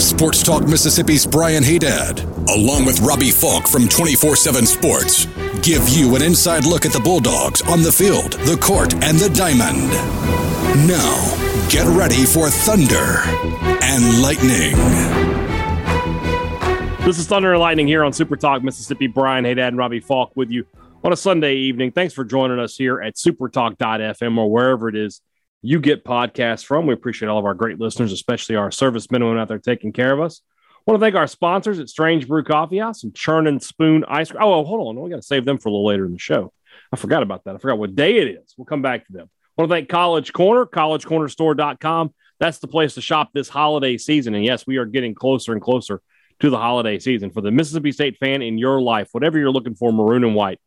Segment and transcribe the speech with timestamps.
[0.00, 5.26] Sports Talk Mississippi's Brian Haydad, along with Robbie Faulk from 24 7 Sports,
[5.60, 9.28] give you an inside look at the Bulldogs on the field, the court, and the
[9.28, 9.90] diamond.
[10.88, 13.20] Now, get ready for Thunder
[13.82, 14.74] and Lightning.
[17.04, 19.06] This is Thunder and Lightning here on Super Talk Mississippi.
[19.06, 20.66] Brian Haydad and Robbie Faulk with you
[21.04, 21.92] on a Sunday evening.
[21.92, 25.20] Thanks for joining us here at supertalk.fm or wherever it is
[25.62, 26.86] you get podcasts from.
[26.86, 29.92] We appreciate all of our great listeners, especially our servicemen and women out there taking
[29.92, 30.42] care of us.
[30.86, 34.04] I want to thank our sponsors at Strange Brew Coffee House and Churn and Spoon
[34.08, 34.42] Ice Cream.
[34.42, 35.02] Oh, hold on.
[35.02, 36.52] We got to save them for a little later in the show.
[36.90, 37.54] I forgot about that.
[37.54, 38.54] I forgot what day it is.
[38.56, 39.28] We'll come back to them.
[39.58, 42.14] I want to thank College Corner, collegecornerstore.com.
[42.38, 44.34] That's the place to shop this holiday season.
[44.34, 46.00] And yes, we are getting closer and closer
[46.40, 47.30] to the holiday season.
[47.30, 50.58] For the Mississippi State fan in your life, whatever you're looking for, maroon and white,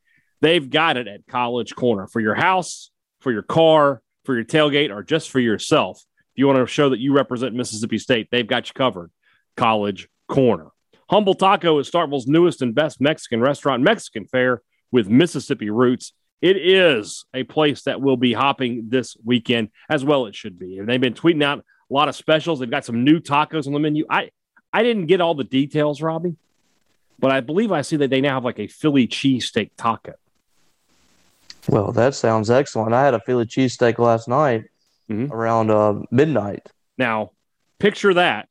[0.42, 4.90] they've got it at College Corner for your house, for your car, for your tailgate,
[4.90, 6.04] or just for yourself.
[6.34, 9.12] If you want to show that you represent Mississippi State, they've got you covered.
[9.56, 10.70] College Corner.
[11.10, 16.14] Humble Taco is Starkville's newest and best Mexican restaurant, Mexican fare with Mississippi roots.
[16.42, 20.80] It is a place that will be hopping this weekend, as well it should be.
[20.80, 22.60] And they've been tweeting out a lot of specials.
[22.60, 24.06] They've got some new tacos on the menu.
[24.10, 24.32] I
[24.72, 26.36] I didn't get all the details, Robbie,
[27.20, 30.14] but I believe I see that they now have like a Philly cheesesteak taco.
[31.68, 32.94] Well, that sounds excellent.
[32.94, 34.66] I had a Philly cheesesteak last night
[35.10, 35.32] mm-hmm.
[35.32, 36.68] around uh, midnight.
[36.98, 37.32] Now,
[37.80, 38.50] picture that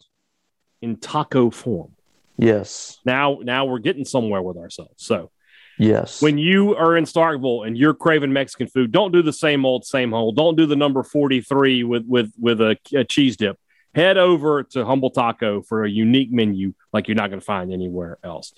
[0.80, 1.92] in taco form.
[2.38, 2.98] Yes.
[3.04, 4.94] Now, now we're getting somewhere with ourselves.
[4.96, 5.30] So,
[5.78, 9.64] yes, when you are in Starkville and you're craving Mexican food, don't do the same
[9.64, 10.36] old, same old.
[10.36, 13.58] Don't do the number forty three with with with a, a cheese dip
[13.94, 17.72] head over to Humble Taco for a unique menu like you're not going to find
[17.72, 18.54] anywhere else.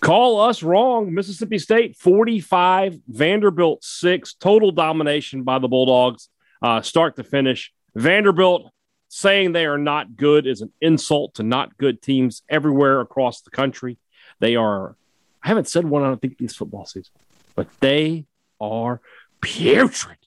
[0.00, 1.12] Call us wrong.
[1.12, 6.28] Mississippi State 45, Vanderbilt 6, total domination by the Bulldogs,
[6.62, 7.72] uh, start to finish.
[7.94, 8.70] Vanderbilt
[9.08, 13.50] saying they are not good is an insult to not good teams everywhere across the
[13.50, 13.98] country.
[14.38, 14.96] They are,
[15.42, 17.12] I haven't said one, I don't think, this football season,
[17.56, 18.26] but they
[18.60, 19.00] are
[19.40, 20.18] putrid.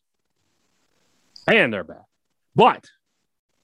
[1.48, 2.04] And they're bad.
[2.56, 2.86] But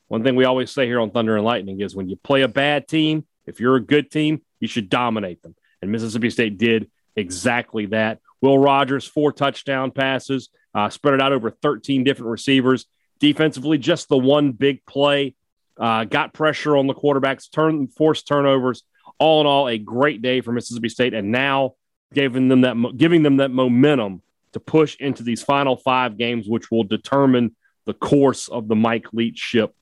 [0.07, 2.47] one thing we always say here on Thunder and Lightning is when you play a
[2.47, 5.55] bad team, if you're a good team, you should dominate them.
[5.81, 8.19] And Mississippi State did exactly that.
[8.41, 12.85] Will Rogers, four touchdown passes, uh, spread it out over 13 different receivers.
[13.19, 15.35] Defensively, just the one big play,
[15.79, 18.83] uh, got pressure on the quarterbacks, turn, forced turnovers.
[19.19, 21.73] All in all, a great day for Mississippi State, and now
[22.13, 24.21] giving them that giving them that momentum
[24.53, 27.55] to push into these final five games, which will determine
[27.85, 29.73] the course of the Mike Leach ship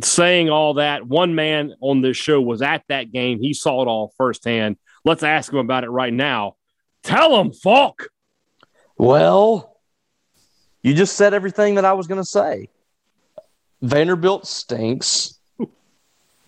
[0.00, 1.06] saying all that.
[1.06, 3.40] One man on this show was at that game.
[3.40, 4.76] He saw it all firsthand.
[5.04, 6.56] Let's ask him about it right now.
[7.02, 8.08] Tell him, Faulk.
[8.96, 9.76] Well,
[10.82, 12.68] you just said everything that I was going to say.
[13.80, 15.38] Vanderbilt stinks,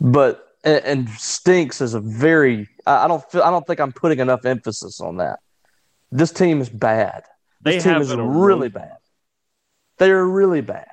[0.01, 4.45] but and, stinks is a very I don't feel I don't think I'm putting enough
[4.45, 5.41] emphasis on that.
[6.13, 7.25] This team is bad.
[7.61, 8.99] This they team is really bad.
[9.99, 10.91] They are really bad.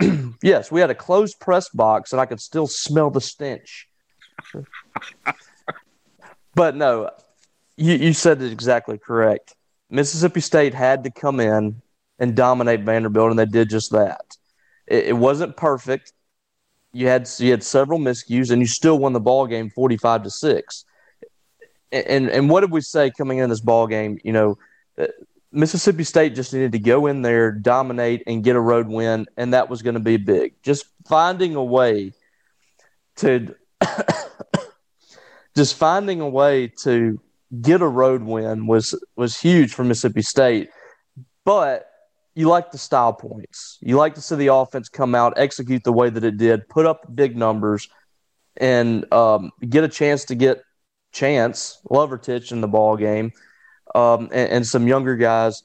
[0.42, 3.88] yes, we had a closed press box, and I could still smell the stench.
[6.54, 7.10] But no,
[7.76, 9.54] you, you said it exactly correct.
[9.90, 11.82] Mississippi State had to come in
[12.18, 14.36] and dominate Vanderbilt, and they did just that.
[14.86, 16.12] It, it wasn't perfect.
[16.92, 20.22] You had you had several miscues, and you still won the ball game forty five
[20.22, 20.84] to six.
[21.90, 24.18] And and what did we say coming in this ball game?
[24.24, 24.58] You know,
[24.98, 25.06] uh,
[25.54, 29.54] Mississippi State just needed to go in there, dominate, and get a road win, and
[29.54, 30.54] that was going to be big.
[30.62, 32.12] Just finding a way
[33.16, 33.54] to,
[35.56, 37.20] just finding a way to
[37.60, 40.70] get a road win was was huge for Mississippi State.
[41.44, 41.88] But
[42.34, 43.78] you like the style points.
[43.80, 46.86] You like to see the offense come out, execute the way that it did, put
[46.86, 47.88] up big numbers,
[48.56, 50.62] and um, get a chance to get
[51.12, 53.30] chance Lovertich in the ball game
[53.94, 55.62] um, and, and, some younger guys.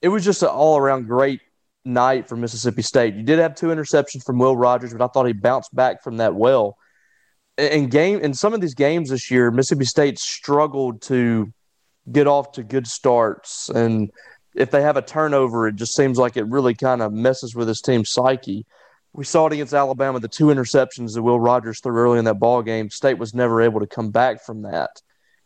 [0.00, 1.40] It was just an all around great
[1.84, 3.14] night for Mississippi State.
[3.14, 6.18] You did have two interceptions from Will Rogers, but I thought he bounced back from
[6.18, 6.76] that well.
[7.58, 11.52] In game in some of these games this year, Mississippi State struggled to
[12.10, 14.10] get off to good starts, and
[14.54, 17.68] if they have a turnover, it just seems like it really kind of messes with
[17.68, 18.64] his team's psyche.
[19.12, 22.38] We saw it against Alabama, the two interceptions that Will Rogers threw early in that
[22.38, 22.88] ball game.
[22.88, 25.02] State was never able to come back from that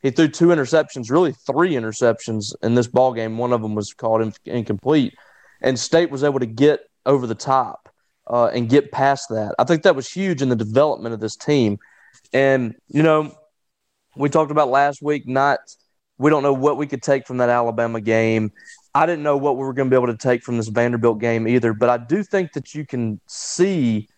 [0.06, 3.38] he threw two interceptions, really three interceptions in this ball game.
[3.38, 5.14] One of them was called in, incomplete,
[5.60, 7.88] and State was able to get over the top
[8.28, 9.54] uh, and get past that.
[9.58, 11.78] I think that was huge in the development of this team.
[12.32, 13.32] And you know,
[14.16, 15.26] we talked about last week.
[15.26, 15.58] Not
[16.18, 18.52] we don't know what we could take from that Alabama game.
[18.94, 21.20] I didn't know what we were going to be able to take from this Vanderbilt
[21.20, 21.74] game either.
[21.74, 24.08] But I do think that you can see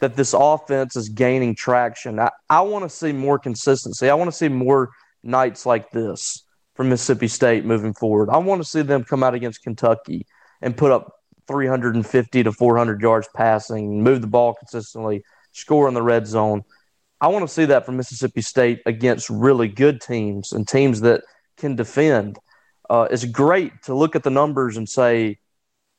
[0.00, 2.18] that this offense is gaining traction.
[2.18, 4.10] I, I want to see more consistency.
[4.10, 4.90] I want to see more
[5.22, 6.44] nights like this
[6.74, 8.30] from Mississippi State moving forward.
[8.30, 10.26] I want to see them come out against Kentucky
[10.62, 11.12] and put up
[11.46, 15.22] 350 to 400 yards passing, move the ball consistently,
[15.52, 16.62] score in the red zone.
[17.20, 21.22] I want to see that from Mississippi State against really good teams and teams that
[21.56, 22.38] can defend.
[22.88, 25.38] Uh, it's great to look at the numbers and say,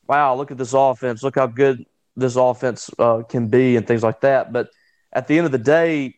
[0.07, 1.21] wow, look at this offense.
[1.23, 1.85] Look how good
[2.15, 4.51] this offense uh, can be and things like that.
[4.51, 4.69] But
[5.13, 6.15] at the end of the day,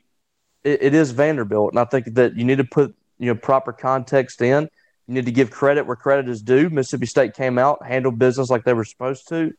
[0.63, 3.73] it, it is Vanderbilt, and I think that you need to put you know proper
[3.73, 4.69] context in.
[5.07, 6.69] You need to give credit where credit is due.
[6.69, 9.53] Mississippi State came out, handled business like they were supposed to,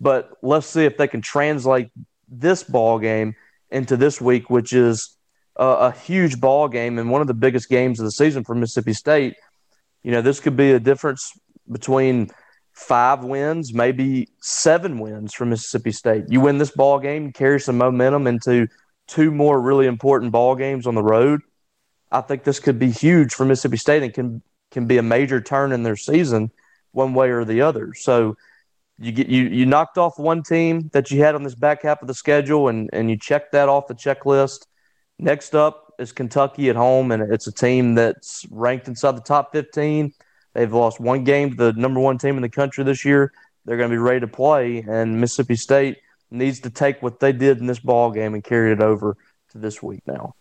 [0.00, 1.90] but let's see if they can translate
[2.28, 3.36] this ball game
[3.70, 5.16] into this week, which is
[5.56, 8.54] a, a huge ball game and one of the biggest games of the season for
[8.54, 9.34] Mississippi State.
[10.02, 11.32] You know, this could be a difference
[11.70, 12.30] between
[12.72, 16.24] five wins, maybe seven wins for Mississippi State.
[16.28, 18.68] You win this ball game, carry some momentum into
[19.08, 21.40] two more really important ball games on the road.
[22.12, 25.40] I think this could be huge for Mississippi State and can can be a major
[25.40, 26.50] turn in their season,
[26.92, 27.94] one way or the other.
[27.94, 28.36] So
[28.98, 32.00] you get you you knocked off one team that you had on this back half
[32.02, 34.66] of the schedule, and and you checked that off the checklist.
[35.18, 39.52] Next up is Kentucky at home, and it's a team that's ranked inside the top
[39.52, 40.12] fifteen.
[40.54, 43.32] They've lost one game to the number one team in the country this year.
[43.66, 45.98] They're going to be ready to play, and Mississippi State
[46.30, 49.16] needs to take what they did in this ball game and carry it over
[49.50, 50.34] to this week now.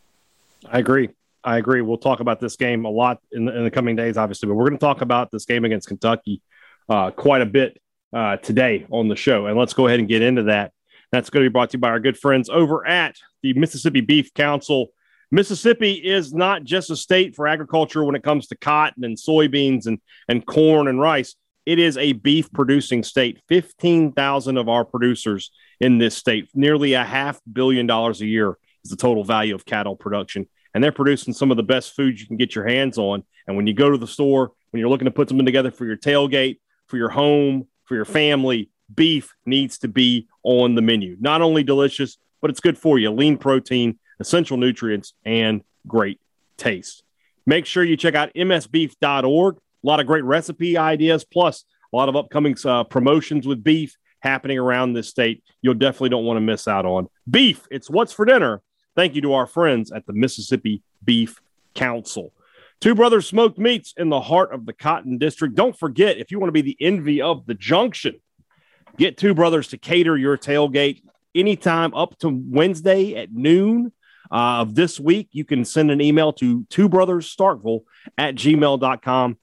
[0.66, 1.10] I agree.
[1.44, 1.82] I agree.
[1.82, 4.56] We'll talk about this game a lot in the, in the coming days, obviously, but
[4.56, 6.42] we're going to talk about this game against Kentucky
[6.90, 7.80] uh, quite a bit
[8.16, 9.46] uh, today on the show.
[9.46, 10.72] And let's go ahead and get into that.
[11.12, 14.02] That's going to be brought to you by our good friends over at the Mississippi
[14.02, 14.88] Beef Council.
[15.32, 19.86] Mississippi is not just a state for agriculture when it comes to cotton and soybeans
[19.86, 21.36] and, and corn and rice.
[21.66, 23.42] It is a beef producing state.
[23.50, 28.92] 15,000 of our producers in this state, nearly a half billion dollars a year is
[28.92, 30.48] the total value of cattle production.
[30.74, 33.24] And they're producing some of the best food you can get your hands on.
[33.48, 35.86] And when you go to the store, when you're looking to put something together for
[35.86, 41.18] your tailgate, for your home, for your family, beef needs to be on the menu.
[41.20, 43.12] Not only delicious, but it's good for you.
[43.12, 46.20] Lean protein, essential nutrients, and great
[46.58, 47.04] taste.
[47.46, 49.56] Make sure you check out msbeef.org.
[49.56, 53.96] A lot of great recipe ideas, plus a lot of upcoming uh, promotions with beef
[54.20, 55.44] happening around this state.
[55.62, 57.68] You'll definitely don't want to miss out on beef.
[57.70, 58.62] It's what's for dinner.
[58.96, 61.40] Thank you to our friends at the Mississippi Beef
[61.76, 62.32] Council.
[62.82, 65.56] Two Brothers Smoked Meats in the heart of the Cotton District.
[65.56, 68.16] Don't forget, if you want to be the envy of the junction,
[68.98, 71.02] get Two Brothers to cater your tailgate
[71.34, 73.92] anytime up to Wednesday at noon
[74.32, 75.30] uh, of this week.
[75.32, 77.82] You can send an email to Two Brothers Starkville
[78.18, 79.38] at gmail.com.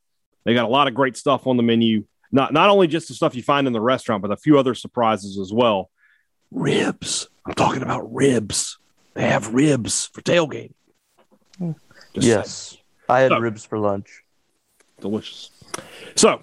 [0.45, 2.05] They got a lot of great stuff on the menu.
[2.31, 4.75] Not, not only just the stuff you find in the restaurant, but a few other
[4.75, 5.91] surprises as well.
[6.51, 7.29] Ribs.
[7.45, 8.79] I'm talking about ribs.
[9.15, 10.75] They have ribs for tailgating.
[12.15, 12.69] Just yes.
[12.71, 12.82] Saying.
[13.13, 14.23] I had so, ribs for lunch.
[15.01, 15.51] Delicious.
[16.15, 16.43] So,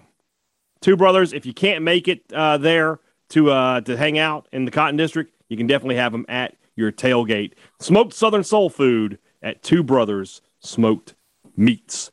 [0.82, 3.00] two brothers, if you can't make it uh, there
[3.30, 6.56] to uh, to hang out in the Cotton District, you can definitely have them at
[6.76, 7.54] your tailgate.
[7.80, 11.16] Smoked Southern Soul Food at Two Brothers Smoked
[11.58, 12.12] Meats.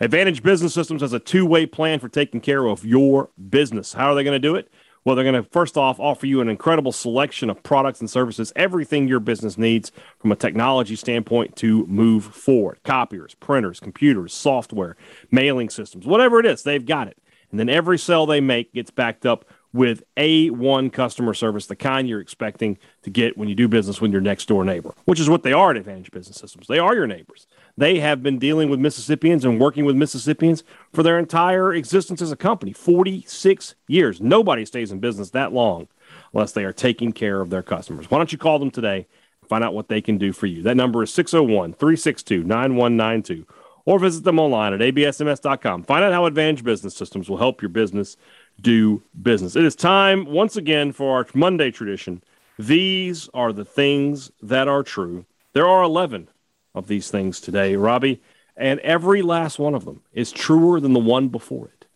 [0.00, 3.92] Advantage Business Systems has a two way plan for taking care of your business.
[3.92, 4.70] How are they going to do it?
[5.06, 8.52] Well, they're going to first off offer you an incredible selection of products and services,
[8.56, 12.80] everything your business needs from a technology standpoint to move forward.
[12.82, 14.96] Copiers, printers, computers, software,
[15.30, 17.18] mailing systems, whatever it is, they've got it.
[17.52, 22.08] And then every sale they make gets backed up with A1 customer service, the kind
[22.08, 25.28] you're expecting to get when you do business with your next door neighbor, which is
[25.28, 26.66] what they are at Advantage Business Systems.
[26.66, 27.46] They are your neighbors.
[27.76, 32.32] They have been dealing with Mississippians and working with Mississippians for their entire existence as
[32.32, 34.20] a company 46 years.
[34.20, 35.88] Nobody stays in business that long
[36.32, 38.10] unless they are taking care of their customers.
[38.10, 39.06] Why don't you call them today
[39.42, 40.62] and find out what they can do for you?
[40.62, 43.46] That number is 601 362 9192
[43.86, 45.84] or visit them online at absms.com.
[45.84, 48.16] Find out how Advantage Business Systems will help your business
[48.60, 49.56] do business.
[49.56, 52.22] It is time once again for our Monday tradition.
[52.58, 55.26] These are the things that are true.
[55.52, 56.28] There are 11
[56.74, 58.20] of these things today, Robbie,
[58.56, 61.86] and every last one of them is truer than the one before it.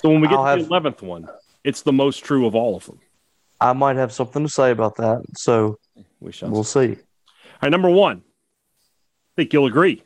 [0.00, 1.28] So when we get I'll to the eleventh one,
[1.62, 2.98] it's the most true of all of them.
[3.60, 5.22] I might have something to say about that.
[5.36, 5.78] So
[6.20, 6.50] we shall.
[6.50, 6.90] We'll see.
[6.90, 6.96] All
[7.62, 8.18] right, number one.
[8.18, 10.02] I think you'll agree.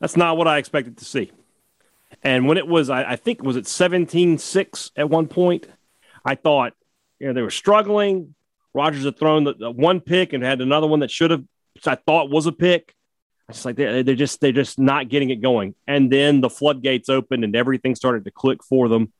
[0.00, 1.32] That's not what I expected to see.
[2.22, 5.66] And when it was, I, I think, was it 17 6 at one point?
[6.24, 6.74] I thought,
[7.18, 8.34] you know, they were struggling.
[8.74, 11.44] Rogers had thrown the, the one pick and had another one that should have,
[11.86, 12.94] I thought was a pick.
[13.48, 15.74] It's like they're, they're just they're just not getting it going.
[15.86, 19.12] And then the floodgates opened and everything started to click for them,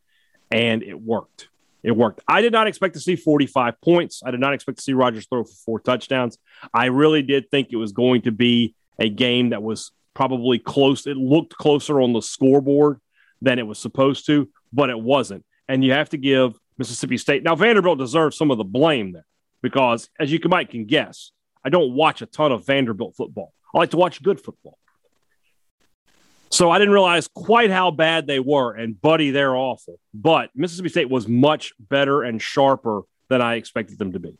[0.51, 1.49] and it worked.
[1.83, 2.21] It worked.
[2.29, 4.23] I did not expect to see 45 points.
[4.25, 6.37] I did not expect to see Rogers throw for four touchdowns.
[6.75, 11.07] I really did think it was going to be a game that was probably close.
[11.07, 13.01] It looked closer on the scoreboard
[13.41, 15.45] than it was supposed to, but it wasn't.
[15.69, 19.27] And you have to give Mississippi State now Vanderbilt deserves some of the blame there
[19.63, 21.31] because, as you might can guess,
[21.65, 23.53] I don't watch a ton of Vanderbilt football.
[23.73, 24.77] I like to watch good football.
[26.51, 28.75] So I didn't realize quite how bad they were.
[28.75, 30.01] And, buddy, they're awful.
[30.13, 34.37] But Mississippi State was much better and sharper than I expected them to be.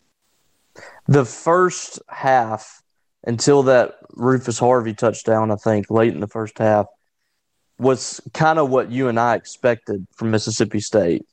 [1.07, 2.83] The first half
[3.25, 6.87] until that Rufus Harvey touchdown, I think, late in the first half,
[7.79, 11.27] was kind of what you and I expected from Mississippi State.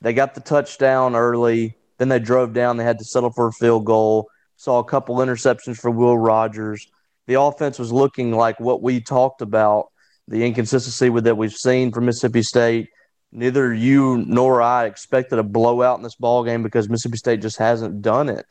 [0.00, 2.76] They got the touchdown early, then they drove down.
[2.76, 4.28] They had to settle for a field goal.
[4.56, 6.88] Saw a couple interceptions for Will Rogers.
[7.26, 9.86] The offense was looking like what we talked about
[10.28, 12.88] the inconsistency with that we've seen from Mississippi State.
[13.32, 17.58] Neither you nor I expected a blowout in this ball game because Mississippi State just
[17.58, 18.46] hasn't done it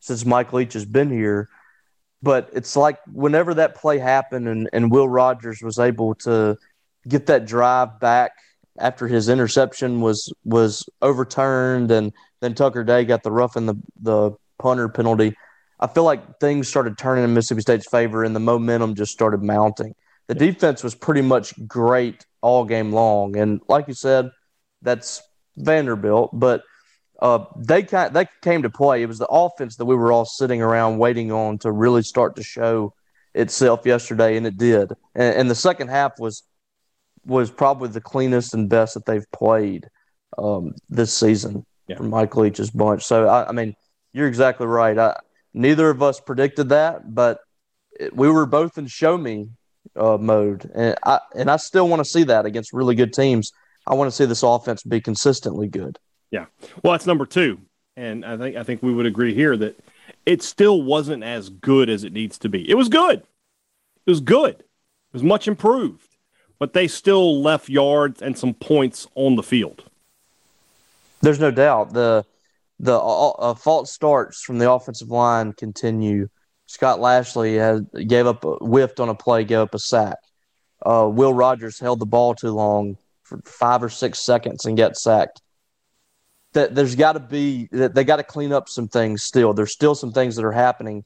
[0.00, 1.48] since Mike Leach has been here.
[2.22, 6.56] But it's like whenever that play happened and, and Will Rogers was able to
[7.06, 8.32] get that drive back
[8.78, 13.74] after his interception was was overturned and then Tucker Day got the rough in the
[14.00, 15.34] the punter penalty.
[15.78, 19.42] I feel like things started turning in Mississippi State's favor and the momentum just started
[19.42, 19.94] mounting.
[20.26, 24.30] The defense was pretty much great all game long, and like you said,
[24.82, 25.22] that's
[25.56, 26.62] Vanderbilt, but
[27.20, 29.02] uh, they kind they came to play.
[29.02, 32.36] It was the offense that we were all sitting around waiting on to really start
[32.36, 32.92] to show
[33.34, 34.92] itself yesterday, and it did.
[35.14, 36.42] And, and the second half was
[37.24, 39.88] was probably the cleanest and best that they've played
[40.38, 41.96] um, this season yeah.
[41.96, 43.02] from Mike Leach's bunch.
[43.04, 43.74] So I, I mean,
[44.12, 44.96] you're exactly right.
[44.98, 45.18] I,
[45.54, 47.40] neither of us predicted that, but
[47.98, 49.48] it, we were both in show me
[49.96, 53.52] uh, mode, and I and I still want to see that against really good teams.
[53.86, 55.98] I want to see this offense be consistently good.
[56.30, 56.46] Yeah,
[56.82, 57.60] well, that's number two,
[57.96, 59.78] and I think I think we would agree here that
[60.24, 62.68] it still wasn't as good as it needs to be.
[62.68, 63.20] It was good.
[63.20, 64.56] It was good.
[64.56, 66.16] It was much improved,
[66.58, 69.84] but they still left yards and some points on the field.
[71.20, 72.24] There's no doubt the
[72.78, 76.28] the uh, false starts from the offensive line continue.
[76.66, 80.18] Scott Lashley has gave up a whiffed on a play, gave up a sack.
[80.84, 84.96] Uh, Will Rogers held the ball too long for five or six seconds and got
[84.96, 85.40] sacked.
[86.56, 89.52] That there's got to be that they got to clean up some things still.
[89.52, 91.04] There's still some things that are happening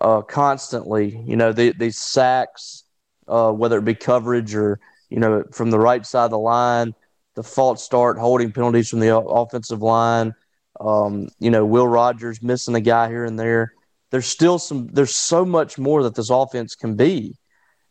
[0.00, 1.16] uh, constantly.
[1.24, 2.82] You know, the, these sacks,
[3.28, 6.96] uh, whether it be coverage or you know from the right side of the line,
[7.36, 10.34] the false start, holding penalties from the offensive line.
[10.80, 13.74] Um, you know, Will Rogers missing a guy here and there
[14.10, 17.36] there's still some there's so much more that this offense can be.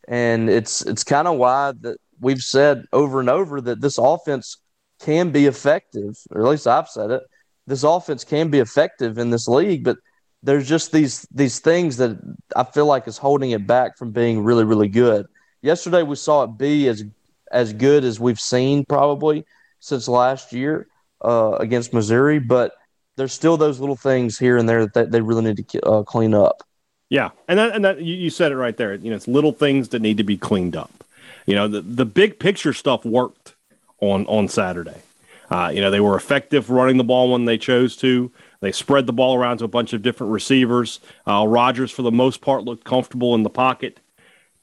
[0.06, 4.56] And it's it's kind of why that we've said over and over that this offense
[5.00, 7.22] can be effective, or at least I've said it.
[7.66, 9.98] This offense can be effective in this league, but
[10.42, 12.18] there's just these these things that
[12.56, 15.26] I feel like is holding it back from being really really good.
[15.62, 17.04] Yesterday we saw it be as
[17.50, 19.44] as good as we've seen probably
[19.80, 20.86] since last year
[21.24, 22.72] uh, against Missouri, but
[23.16, 26.34] there's still those little things here and there that they really need to uh, clean
[26.34, 26.62] up.
[27.10, 28.94] Yeah, and that, and that you, you said it right there.
[28.94, 31.04] You know, it's little things that need to be cleaned up.
[31.46, 33.54] You know, the the big picture stuff worked
[34.00, 35.02] on on Saturday.
[35.50, 38.30] Uh, you know, they were effective running the ball when they chose to.
[38.60, 41.00] They spread the ball around to a bunch of different receivers.
[41.26, 44.00] Uh, Rogers, for the most part, looked comfortable in the pocket.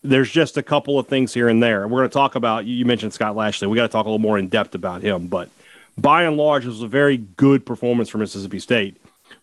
[0.03, 1.87] There's just a couple of things here and there.
[1.87, 2.65] We're going to talk about.
[2.65, 3.67] You mentioned Scott Lashley.
[3.67, 5.49] We got to talk a little more in depth about him, but
[5.97, 8.97] by and large, it was a very good performance for Mississippi State.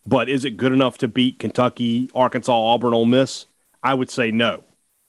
[0.06, 3.46] But is it good enough to beat Kentucky, Arkansas, Auburn, Ole Miss?
[3.82, 4.62] I would say no.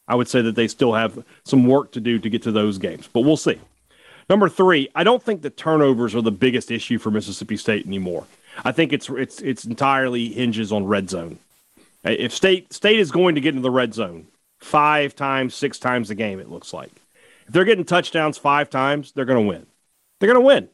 [0.08, 2.78] I would say that they still have some work to do to get to those
[2.78, 3.60] games, but we'll see.
[4.30, 8.26] Number three, I don't think the turnovers are the biggest issue for Mississippi State anymore.
[8.64, 11.40] I think it's it's it's entirely hinges on red zone.
[12.04, 14.28] If State State is going to get into the red zone
[14.60, 16.92] five times, six times a game, it looks like.
[17.48, 19.66] If they're getting touchdowns five times, they're going to win.
[20.20, 20.70] They're going to win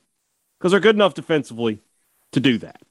[0.60, 1.82] because they're good enough defensively
[2.32, 2.82] to do that.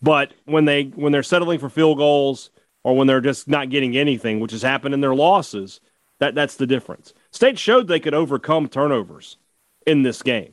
[0.00, 2.50] But when they when they're settling for field goals
[2.82, 5.80] or when they're just not getting anything, which has happened in their losses,
[6.18, 7.12] that that's the difference.
[7.30, 9.36] State showed they could overcome turnovers
[9.86, 10.52] in this game.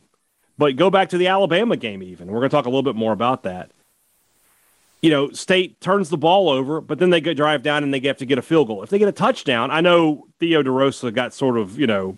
[0.58, 2.28] But go back to the Alabama game even.
[2.28, 3.72] We're going to talk a little bit more about that.
[5.02, 8.00] you know, State turns the ball over, but then they go drive down and they
[8.02, 8.84] have to get a field goal.
[8.84, 12.18] If they get a touchdown, I know Theo DeRosa got sort of, you know,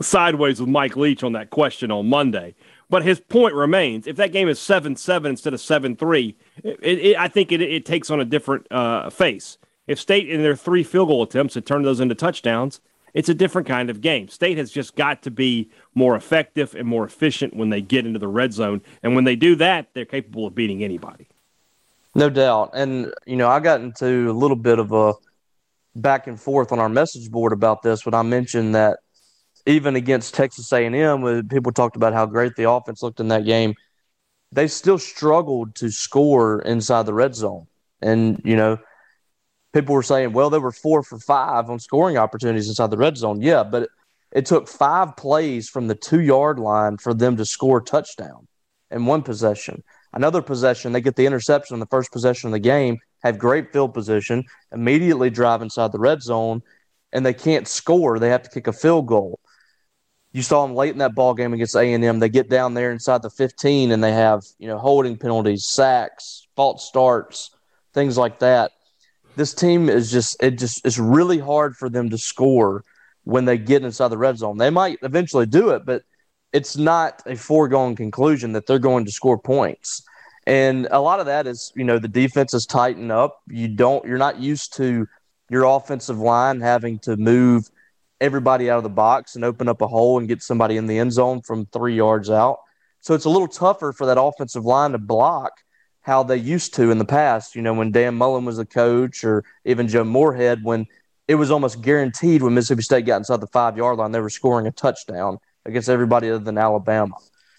[0.00, 2.54] sideways with Mike Leach on that question on Monday.
[2.90, 6.78] But his point remains: if that game is seven seven instead of seven three, it,
[6.82, 9.58] it, I think it, it, takes on a different uh, face.
[9.86, 12.80] If State in their three field goal attempts had turned those into touchdowns,
[13.14, 14.28] it's a different kind of game.
[14.28, 18.18] State has just got to be more effective and more efficient when they get into
[18.18, 21.28] the red zone, and when they do that, they're capable of beating anybody.
[22.14, 25.14] No doubt, and you know, I got into a little bit of a
[25.94, 28.98] back and forth on our message board about this when I mentioned that
[29.66, 33.74] even against Texas A&M, people talked about how great the offense looked in that game,
[34.50, 37.66] they still struggled to score inside the red zone.
[38.00, 38.78] And you know,
[39.82, 43.16] people were saying, well, they were four for five on scoring opportunities inside the red
[43.16, 43.40] zone.
[43.40, 43.90] Yeah, but it,
[44.32, 48.46] it took five plays from the two yard line for them to score touchdown
[48.90, 49.82] in one possession.
[50.12, 53.72] Another possession, they get the interception in the first possession of the game, have great
[53.72, 56.62] field position, immediately drive inside the red zone,
[57.12, 58.18] and they can't score.
[58.18, 59.40] They have to kick a field goal
[60.32, 62.18] you saw them late in that ball game against A and M.
[62.18, 66.46] They get down there inside the 15 and they have you know holding penalties, sacks,
[66.54, 67.50] false starts,
[67.94, 68.72] things like that.
[69.38, 72.84] This team is just it just it's really hard for them to score
[73.22, 74.58] when they get inside the red zone.
[74.58, 76.02] They might eventually do it, but
[76.52, 80.02] it's not a foregone conclusion that they're going to score points.
[80.48, 83.40] And a lot of that is, you know, the defense is tightened up.
[83.46, 85.06] You don't you're not used to
[85.48, 87.70] your offensive line having to move
[88.20, 90.98] everybody out of the box and open up a hole and get somebody in the
[90.98, 92.58] end zone from three yards out.
[93.02, 95.52] So it's a little tougher for that offensive line to block
[96.08, 97.54] how they used to in the past.
[97.54, 100.86] You know, when Dan Mullen was the coach, or even Joe Moorhead, when
[101.28, 104.30] it was almost guaranteed when Mississippi State got inside the five yard line, they were
[104.30, 107.14] scoring a touchdown against everybody other than Alabama.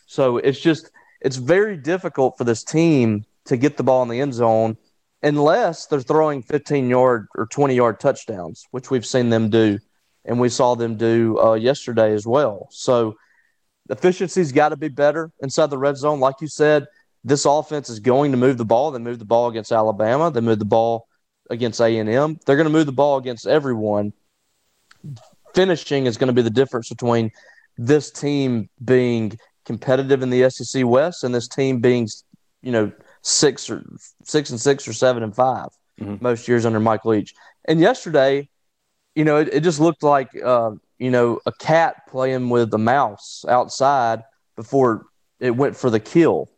[0.08, 0.90] So it's just
[1.22, 4.78] it's very difficult for this team to get the ball in the end zone
[5.22, 9.78] unless they're throwing 15 yard or 20 yard touchdowns, which we've seen them do
[10.26, 12.68] and we saw them do uh, yesterday as well.
[12.72, 13.16] So
[13.90, 16.20] efficiency's got to be better inside the red zone.
[16.20, 16.88] Like you said,
[17.24, 18.92] this offense is going to move the ball.
[18.92, 20.32] They moved the ball against Alabama.
[20.32, 21.08] They moved the ball
[21.50, 22.40] against A and M.
[22.46, 24.14] They're going to move the ball against everyone.
[25.54, 27.32] Finishing is going to be the difference between
[27.78, 32.08] this team being competitive in the SEC West and this team being,
[32.62, 33.84] you know, six or
[34.24, 35.68] six and six or seven and 5
[36.00, 36.16] mm-hmm.
[36.22, 37.34] most years under Mike Leach.
[37.66, 38.48] And yesterday,
[39.16, 42.78] you know, it, it just looked like, uh, you know, a cat playing with a
[42.78, 44.24] mouse outside
[44.56, 45.06] before
[45.40, 46.50] it went for the kill.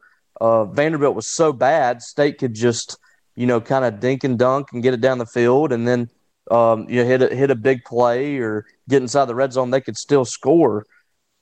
[0.41, 2.97] Uh, Vanderbilt was so bad, State could just,
[3.35, 6.09] you know, kind of dink and dunk and get it down the field, and then
[6.49, 9.69] um, you know, hit a, hit a big play or get inside the red zone,
[9.69, 10.85] they could still score.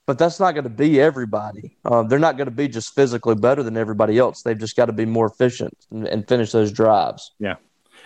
[0.05, 1.77] But that's not going to be everybody.
[1.85, 4.41] Uh, they're not going to be just physically better than everybody else.
[4.41, 7.31] They've just got to be more efficient and, and finish those drives.
[7.39, 7.55] Yeah,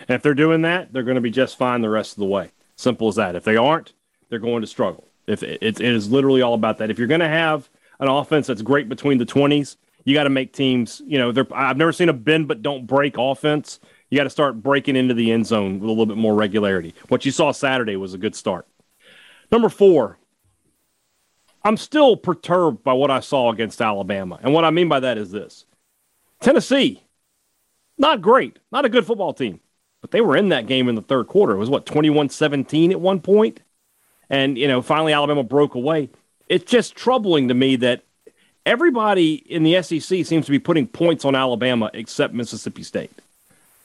[0.00, 2.26] and if they're doing that, they're going to be just fine the rest of the
[2.26, 2.52] way.
[2.76, 3.36] Simple as that.
[3.36, 3.94] If they aren't,
[4.28, 5.08] they're going to struggle.
[5.26, 6.90] If it, it is literally all about that.
[6.90, 7.68] If you're going to have
[8.00, 11.76] an offense that's great between the 20s, you got to make teams, you know, I've
[11.76, 13.80] never seen a bend but don't break offense.
[14.10, 16.94] You got to start breaking into the end zone with a little bit more regularity.
[17.08, 18.66] What you saw Saturday was a good start.
[19.50, 20.18] Number four,
[21.62, 24.38] I'm still perturbed by what I saw against Alabama.
[24.42, 25.64] And what I mean by that is this
[26.40, 27.02] Tennessee,
[27.96, 29.60] not great, not a good football team
[30.04, 31.54] but they were in that game in the third quarter.
[31.54, 33.60] It was what 21-17 at one point.
[34.28, 36.10] And you know, finally Alabama broke away.
[36.46, 38.04] It's just troubling to me that
[38.66, 43.10] everybody in the SEC seems to be putting points on Alabama except Mississippi State.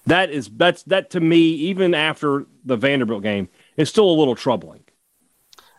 [0.05, 4.35] That is that's that to me even after the Vanderbilt game is still a little
[4.35, 4.83] troubling.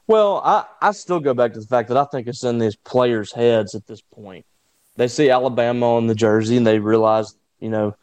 [0.07, 2.77] Well, I, I still go back to the fact that I think it's in these
[2.77, 4.45] players' heads at this point.
[4.97, 7.95] They see Alabama on the jersey and they realize, you know,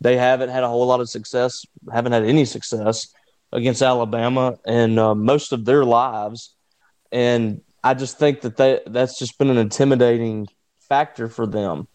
[0.00, 3.08] they haven't had a whole lot of success, haven't had any success
[3.52, 6.54] against Alabama in uh, most of their lives.
[7.10, 10.46] And I just think that they, that's just been an intimidating
[10.78, 11.88] factor for them.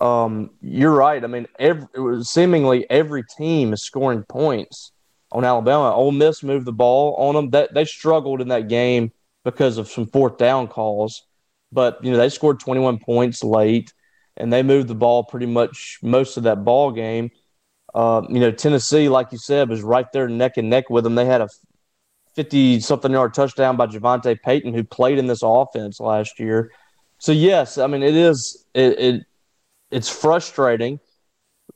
[0.00, 1.24] Um, you're right.
[1.24, 4.92] I mean, every, seemingly every team is scoring points
[5.32, 5.92] on Alabama.
[5.92, 7.50] Ole Miss moved the ball on them.
[7.50, 9.10] That they struggled in that game
[9.44, 11.24] because of some fourth down calls,
[11.72, 13.92] but you know they scored 21 points late
[14.36, 17.32] and they moved the ball pretty much most of that ball game.
[17.92, 21.16] Uh, you know, Tennessee, like you said, was right there neck and neck with them.
[21.16, 21.48] They had a
[22.38, 26.70] 50 something yard touchdown by JaVonta Payton, who played in this offense last year.
[27.18, 29.26] So, yes, I mean, it is, it, it
[29.90, 31.00] it's frustrating,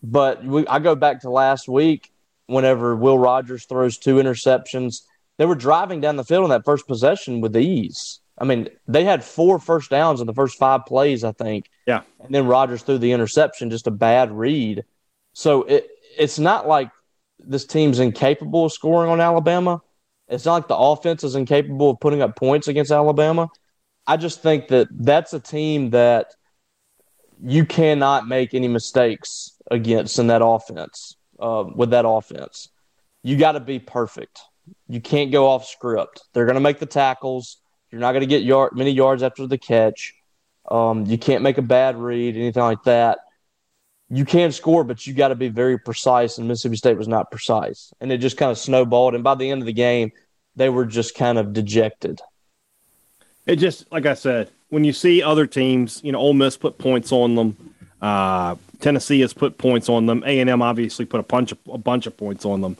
[0.05, 2.13] but we, I go back to last week
[2.47, 5.01] whenever Will Rogers throws two interceptions.
[5.37, 8.21] They were driving down the field on that first possession with ease.
[8.39, 11.71] I mean, they had four first downs in the first five plays, I think.
[11.89, 12.03] Yeah.
[12.21, 14.85] And then Rogers threw the interception, just a bad read.
[15.33, 16.91] So it it's not like
[17.41, 19.83] this team's incapable of scoring on Alabama.
[20.33, 23.51] It's not like the offense is incapable of putting up points against Alabama.
[24.07, 26.35] I just think that that's a team that
[27.45, 31.17] you cannot make any mistakes against in that offense.
[31.39, 32.69] Uh, with that offense,
[33.25, 34.41] you got to be perfect.
[34.89, 36.23] You can't go off script.
[36.33, 37.59] They're going to make the tackles.
[37.91, 40.15] You're not going to get yard, many yards after the catch.
[40.71, 43.19] Um, you can't make a bad read, anything like that.
[44.15, 46.37] You can score, but you got to be very precise.
[46.37, 49.15] And Mississippi State was not precise, and it just kind of snowballed.
[49.15, 50.13] And by the end of the game,
[50.55, 52.21] they were just kind of dejected.
[53.47, 56.77] It just, like I said, when you see other teams, you know, Ole Miss put
[56.77, 57.75] points on them.
[58.03, 60.23] Uh, Tennessee has put points on them.
[60.27, 62.77] A and M obviously put a bunch of a bunch of points on them.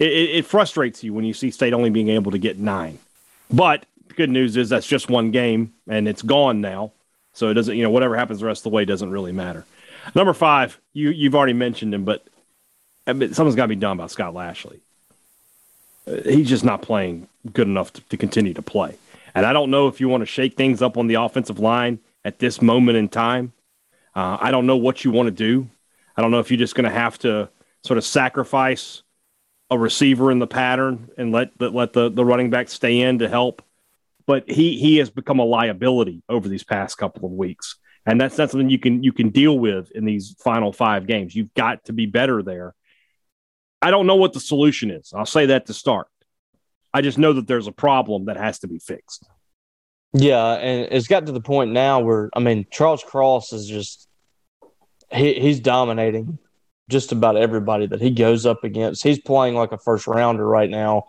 [0.00, 2.98] It, it, it, frustrates you when you see State only being able to get nine.
[3.52, 6.90] But the good news is that's just one game and it's gone now.
[7.34, 9.64] So it doesn't, you know, whatever happens the rest of the way doesn't really matter.
[10.14, 12.26] Number five, you you've already mentioned him, but
[13.06, 14.80] I mean, something's got to be done about Scott Lashley.
[16.06, 18.96] Uh, he's just not playing good enough to, to continue to play.
[19.34, 21.98] And I don't know if you want to shake things up on the offensive line
[22.24, 23.52] at this moment in time.
[24.14, 25.68] Uh, I don't know what you want to do.
[26.16, 27.48] I don't know if you're just going to have to
[27.82, 29.02] sort of sacrifice
[29.70, 33.28] a receiver in the pattern and let let the, the running back stay in to
[33.28, 33.62] help.
[34.26, 38.38] But he he has become a liability over these past couple of weeks, and that's
[38.38, 41.34] not something you can you can deal with in these final five games.
[41.34, 42.74] You've got to be better there.
[43.80, 45.12] I don't know what the solution is.
[45.14, 46.06] I'll say that to start.
[46.94, 49.28] I just know that there's a problem that has to be fixed.
[50.12, 54.08] Yeah, and it's got to the point now where I mean Charles Cross is just
[55.10, 56.38] he he's dominating
[56.90, 59.02] just about everybody that he goes up against.
[59.02, 61.08] He's playing like a first rounder right now.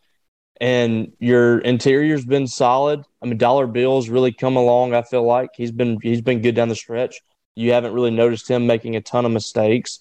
[0.64, 3.04] And your interior's been solid.
[3.22, 5.50] I mean, Dollar Bill's really come along, I feel like.
[5.58, 7.20] He's been he's been good down the stretch.
[7.54, 10.00] You haven't really noticed him making a ton of mistakes.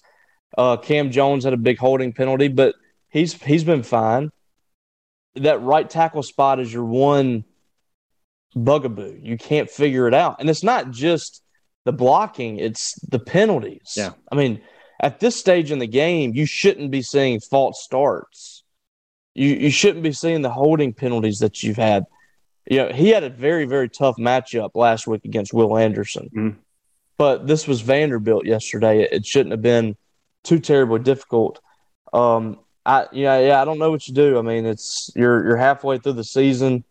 [0.57, 2.75] Uh, Cam Jones had a big holding penalty, but
[3.09, 4.31] he's he's been fine.
[5.35, 7.43] That right tackle spot is your one
[8.55, 9.19] bugaboo.
[9.21, 10.37] You can't figure it out.
[10.39, 11.43] And it's not just
[11.83, 13.95] the blocking, it's the penalties.
[13.97, 14.11] Yeah.
[14.31, 14.61] I mean,
[15.01, 18.62] at this stage in the game, you shouldn't be seeing false starts.
[19.35, 22.05] You you shouldn't be seeing the holding penalties that you've had.
[22.69, 26.29] You know, he had a very, very tough matchup last week against Will Anderson.
[26.35, 26.59] Mm-hmm.
[27.17, 29.03] But this was Vanderbilt yesterday.
[29.03, 29.95] It shouldn't have been
[30.43, 31.59] too terribly difficult.
[32.11, 34.37] Um, I yeah, yeah, I don't know what you do.
[34.37, 36.83] I mean, it's you're you're halfway through the season,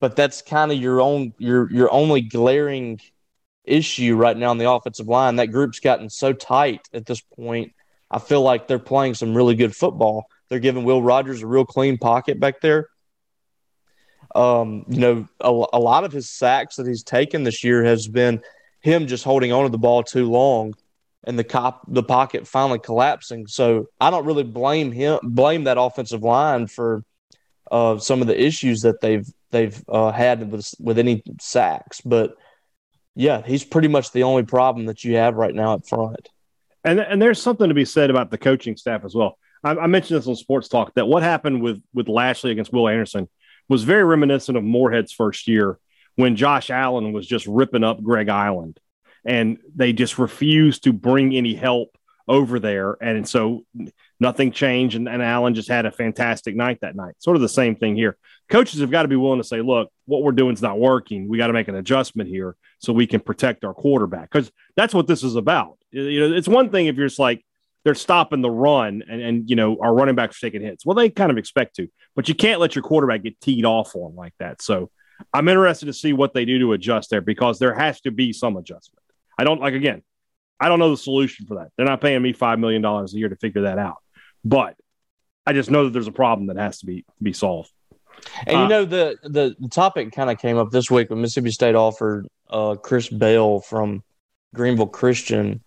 [0.00, 3.00] but that's kind of your own your your only glaring
[3.64, 5.36] issue right now on the offensive line.
[5.36, 7.72] That group's gotten so tight at this point.
[8.10, 10.26] I feel like they're playing some really good football.
[10.52, 12.90] They're giving Will Rogers a real clean pocket back there.
[14.34, 18.06] Um, you know, a, a lot of his sacks that he's taken this year has
[18.06, 18.42] been
[18.82, 20.74] him just holding on to the ball too long
[21.24, 23.46] and the cop the pocket finally collapsing.
[23.46, 27.02] So I don't really blame him blame that offensive line for
[27.70, 32.02] uh, some of the issues that they've they've uh, had with with any sacks.
[32.02, 32.36] But
[33.14, 36.28] yeah, he's pretty much the only problem that you have right now up front.
[36.84, 39.38] And and there's something to be said about the coaching staff as well.
[39.62, 42.88] I, I mentioned this on Sports Talk that what happened with with Lashley against Will
[42.88, 43.28] Anderson
[43.68, 45.78] was very reminiscent of Moorhead's first year
[46.16, 48.76] when Josh Allen was just ripping up Greg Eiland,
[49.24, 51.96] and they just refused to bring any help
[52.28, 53.64] over there, and so
[54.20, 57.14] nothing changed, and, and Allen just had a fantastic night that night.
[57.18, 58.16] Sort of the same thing here.
[58.48, 61.28] Coaches have got to be willing to say, "Look, what we're doing is not working.
[61.28, 64.92] We got to make an adjustment here." so we can protect our quarterback because that's
[64.92, 65.78] what this is about.
[65.92, 67.44] You know, it's one thing if you're just like
[67.84, 70.86] they're stopping the run and, and you know our running backs taking hits.
[70.86, 73.94] Well, they kind of expect to, but you can't let your quarterback get teed off
[73.94, 74.62] on like that.
[74.62, 74.90] So
[75.32, 78.32] I'm interested to see what they do to adjust there because there has to be
[78.32, 79.02] some adjustment.
[79.38, 80.02] I don't like again.
[80.60, 81.70] I don't know the solution for that.
[81.76, 83.98] They're not paying me five million dollars a year to figure that out,
[84.44, 84.76] but
[85.46, 87.70] I just know that there's a problem that has to be be solved.
[88.46, 91.20] And uh, you know the the, the topic kind of came up this week when
[91.20, 94.02] Mississippi State offered uh, Chris Bell from
[94.54, 95.62] Greenville Christian.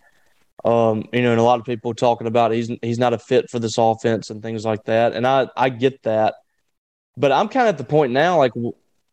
[0.65, 3.51] Um, you know, and a lot of people talking about he's he's not a fit
[3.51, 5.13] for this offense and things like that.
[5.13, 6.33] And I I get that,
[7.15, 8.53] but I'm kind of at the point now like,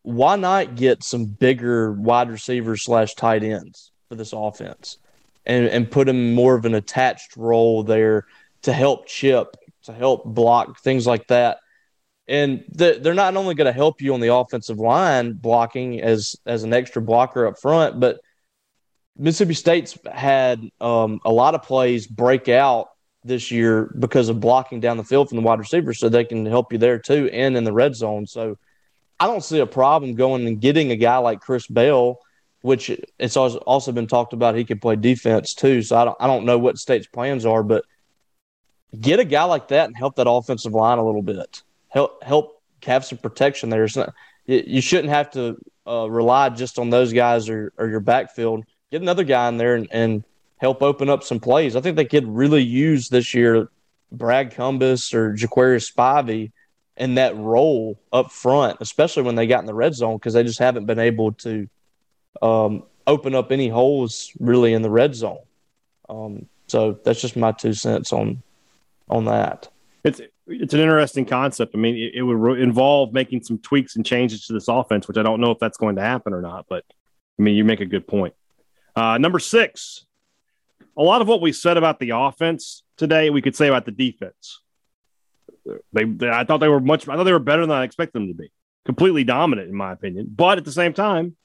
[0.01, 4.97] why not get some bigger wide receivers slash tight ends for this offense,
[5.45, 8.25] and and put him more of an attached role there
[8.63, 11.59] to help chip, to help block things like that.
[12.27, 16.35] And the, they're not only going to help you on the offensive line blocking as
[16.47, 18.21] as an extra blocker up front, but
[19.17, 22.89] Mississippi State's had um, a lot of plays break out
[23.23, 26.45] this year because of blocking down the field from the wide receivers, so they can
[26.45, 28.25] help you there too, and in the red zone.
[28.27, 28.57] So
[29.19, 32.19] I don't see a problem going and getting a guy like Chris Bell,
[32.61, 35.81] which it's also been talked about he can play defense too.
[35.81, 37.85] So I don't I don't know what State's plans are, but
[38.99, 41.61] get a guy like that and help that offensive line a little bit.
[41.89, 43.87] Help help have some protection there.
[43.95, 44.13] Not,
[44.45, 48.65] you shouldn't have to uh, rely just on those guys or, or your backfield.
[48.93, 50.23] Get another guy in there and, and
[50.57, 51.75] help open up some plays.
[51.75, 53.69] I think they could really use this year
[54.11, 56.51] Brad Cumbest or Jaquarius Spivey
[56.95, 60.43] in that role up front, especially when they got in the red zone because they
[60.43, 61.67] just haven't been able to
[62.43, 65.41] um, open up any holes really in the red zone.
[66.07, 68.43] Um, so that's just my two cents on
[69.09, 69.69] on that.
[70.03, 71.73] It's it's an interesting concept.
[71.73, 75.07] I mean, it, it would re- involve making some tweaks and changes to this offense,
[75.07, 76.67] which I don't know if that's going to happen or not.
[76.69, 76.83] But
[77.39, 78.35] I mean, you make a good point.
[78.95, 80.05] Uh, number six,
[80.97, 83.91] a lot of what we said about the offense today, we could say about the
[83.91, 84.61] defense.
[85.93, 87.07] They, they, I thought they were much.
[87.07, 88.51] I thought they were better than I expected them to be.
[88.85, 90.27] Completely dominant, in my opinion.
[90.35, 91.35] But at the same time,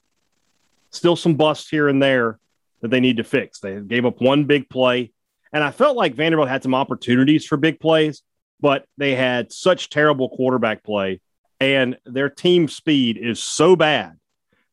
[0.91, 2.39] still some busts here and there
[2.81, 3.59] that they need to fix.
[3.59, 5.11] They gave up one big play,
[5.51, 8.21] and I felt like Vanderbilt had some opportunities for big plays,
[8.59, 11.21] but they had such terrible quarterback play,
[11.59, 14.17] and their team speed is so bad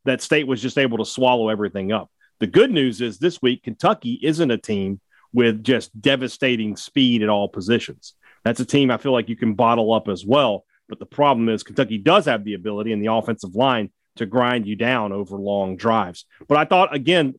[0.04, 2.10] that State was just able to swallow everything up.
[2.38, 5.00] The good news is this week, Kentucky isn't a team
[5.32, 8.14] with just devastating speed at all positions.
[8.44, 10.64] That's a team I feel like you can bottle up as well.
[10.88, 14.66] But the problem is Kentucky does have the ability in the offensive line to grind
[14.66, 16.26] you down over long drives.
[16.46, 17.34] But I thought, again,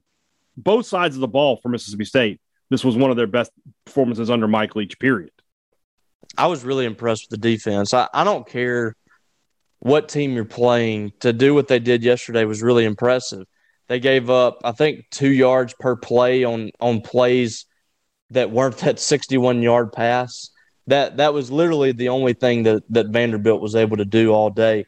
[0.57, 3.51] both sides of the ball for Mississippi State, this was one of their best
[3.85, 5.31] performances under Mike Leach, period.
[6.37, 7.93] I was really impressed with the defense.
[7.93, 8.95] I, I don't care
[9.79, 13.45] what team you're playing, to do what they did yesterday was really impressive.
[13.87, 17.65] They gave up, I think, two yards per play on on plays
[18.31, 20.49] that weren't that 61 yard pass.
[20.87, 24.49] That that was literally the only thing that that Vanderbilt was able to do all
[24.49, 24.85] day.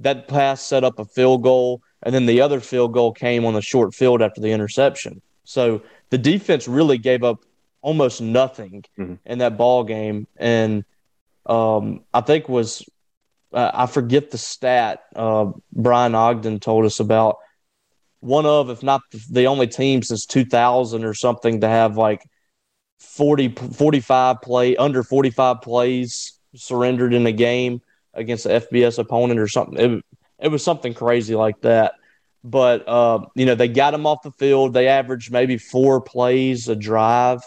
[0.00, 3.54] That pass set up a field goal, and then the other field goal came on
[3.54, 5.20] the short field after the interception.
[5.44, 7.44] So the defense really gave up
[7.82, 9.14] almost nothing mm-hmm.
[9.26, 10.84] in that ball game, and
[11.46, 12.84] um, I think was
[13.52, 17.38] uh, I forget the stat uh, Brian Ogden told us about
[18.20, 22.22] one of, if not the only team since 2000 or something to have like
[22.98, 27.80] 40, 45 play under 45 plays surrendered in a game
[28.14, 29.78] against the FBS opponent or something.
[29.78, 30.04] It,
[30.38, 31.94] it was something crazy like that.
[32.42, 34.72] But, uh, you know, they got them off the field.
[34.72, 37.40] They averaged maybe four plays a drive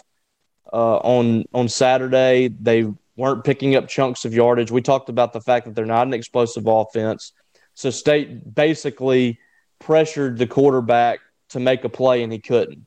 [0.72, 2.48] uh, on, on Saturday.
[2.48, 4.70] They weren't picking up chunks of yardage.
[4.70, 7.32] We talked about the fact that they're not an explosive offense.
[7.74, 9.38] So State basically
[9.78, 12.86] pressured the quarterback to make a play, and he couldn't.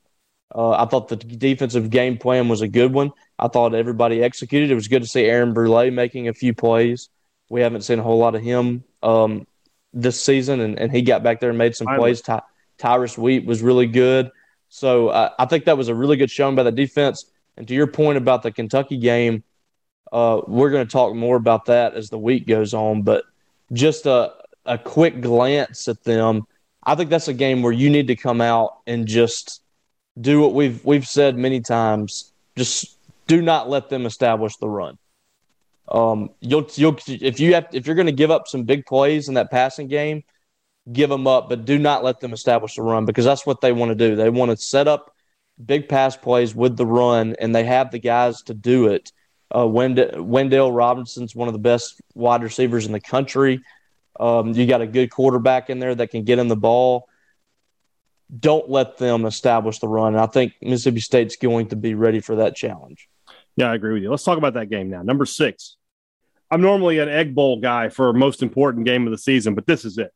[0.53, 3.11] Uh, I thought the defensive game plan was a good one.
[3.37, 4.71] I thought everybody executed.
[4.71, 7.09] It was good to see Aaron Brule making a few plays.
[7.49, 9.45] We haven't seen a whole lot of him um,
[9.93, 12.21] this season, and, and he got back there and made some plays.
[12.21, 12.41] Ty-
[12.77, 14.31] Tyrus Wheat was really good.
[14.69, 17.25] So uh, I think that was a really good showing by the defense.
[17.55, 19.43] And to your point about the Kentucky game,
[20.11, 23.01] uh, we're going to talk more about that as the week goes on.
[23.01, 23.23] But
[23.73, 24.33] just a,
[24.65, 26.47] a quick glance at them,
[26.87, 29.61] I think that's a game where you need to come out and just
[30.19, 32.31] do what we've we've said many times.
[32.55, 32.97] Just
[33.27, 34.97] do not let them establish the run.
[35.89, 39.27] Um, you'll you'll if you have if you're going to give up some big plays
[39.27, 40.23] in that passing game,
[40.91, 43.73] give them up, but do not let them establish the run because that's what they
[43.73, 44.15] want to do.
[44.15, 45.13] They want to set up
[45.63, 49.11] big pass plays with the run, and they have the guys to do it.
[49.53, 53.61] Uh, Wend- Wan'Dale Robinson's one of the best wide receivers in the country.
[54.19, 57.07] Um, you got a good quarterback in there that can get in the ball.
[58.39, 60.13] Don't let them establish the run.
[60.13, 63.07] And I think Mississippi State's going to be ready for that challenge.
[63.55, 64.09] Yeah, I agree with you.
[64.09, 65.01] Let's talk about that game now.
[65.01, 65.77] Number six.
[66.49, 69.83] I'm normally an egg bowl guy for most important game of the season, but this
[69.83, 70.13] is it.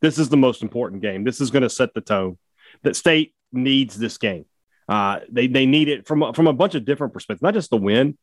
[0.00, 1.24] This is the most important game.
[1.24, 2.38] This is going to set the tone.
[2.82, 4.46] That State needs this game.
[4.88, 7.76] Uh, they they need it from from a bunch of different perspectives, not just the
[7.76, 8.18] win.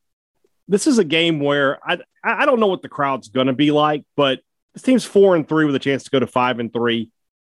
[0.67, 3.71] This is a game where I I don't know what the crowd's going to be
[3.71, 4.41] like, but
[4.73, 7.09] this team's four and three with a chance to go to five and three,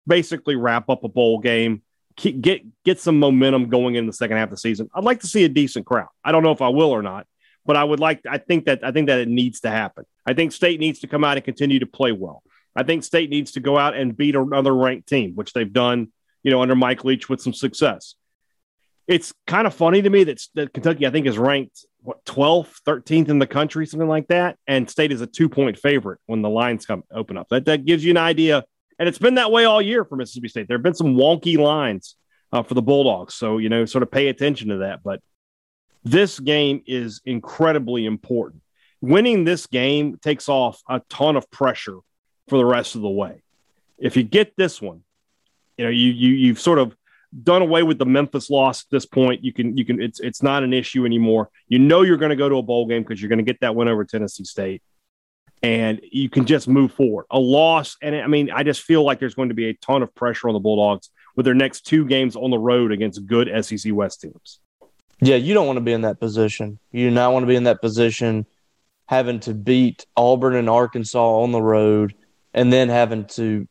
[0.07, 1.81] basically wrap up a bowl game,
[2.15, 4.89] get get some momentum going in the second half of the season.
[4.93, 6.09] I'd like to see a decent crowd.
[6.23, 7.27] I don't know if I will or not,
[7.65, 8.21] but I would like.
[8.29, 10.05] I think that I think that it needs to happen.
[10.25, 12.43] I think State needs to come out and continue to play well.
[12.75, 16.09] I think State needs to go out and beat another ranked team, which they've done,
[16.43, 18.15] you know, under Mike Leach with some success.
[19.09, 22.81] It's kind of funny to me that, that Kentucky, I think, is ranked what 12th,
[22.85, 24.57] 13th in the country, something like that.
[24.67, 27.47] And State is a two point favorite when the lines come open up.
[27.49, 28.63] That, that gives you an idea.
[28.99, 30.67] And it's been that way all year for Mississippi State.
[30.67, 32.15] There have been some wonky lines
[32.51, 33.33] uh, for the Bulldogs.
[33.33, 35.01] So, you know, sort of pay attention to that.
[35.03, 35.21] But
[36.03, 38.61] this game is incredibly important.
[39.01, 41.97] Winning this game takes off a ton of pressure
[42.47, 43.41] for the rest of the way.
[43.97, 45.01] If you get this one,
[45.77, 46.95] you know, you, you, you've sort of
[47.43, 49.43] done away with the Memphis loss at this point.
[49.43, 51.49] You can you can it's it's not an issue anymore.
[51.67, 53.61] You know you're going to go to a bowl game because you're going to get
[53.61, 54.81] that win over Tennessee State,
[55.61, 57.25] and you can just move forward.
[57.31, 60.03] A loss, and I mean, I just feel like there's going to be a ton
[60.03, 63.49] of pressure on the Bulldogs with their next two games on the road against good
[63.63, 64.59] SEC West teams.
[65.21, 66.79] Yeah, you don't want to be in that position.
[66.91, 68.45] You do not want to be in that position
[69.09, 72.13] having to beat Auburn and Arkansas on the road
[72.53, 73.67] and then having to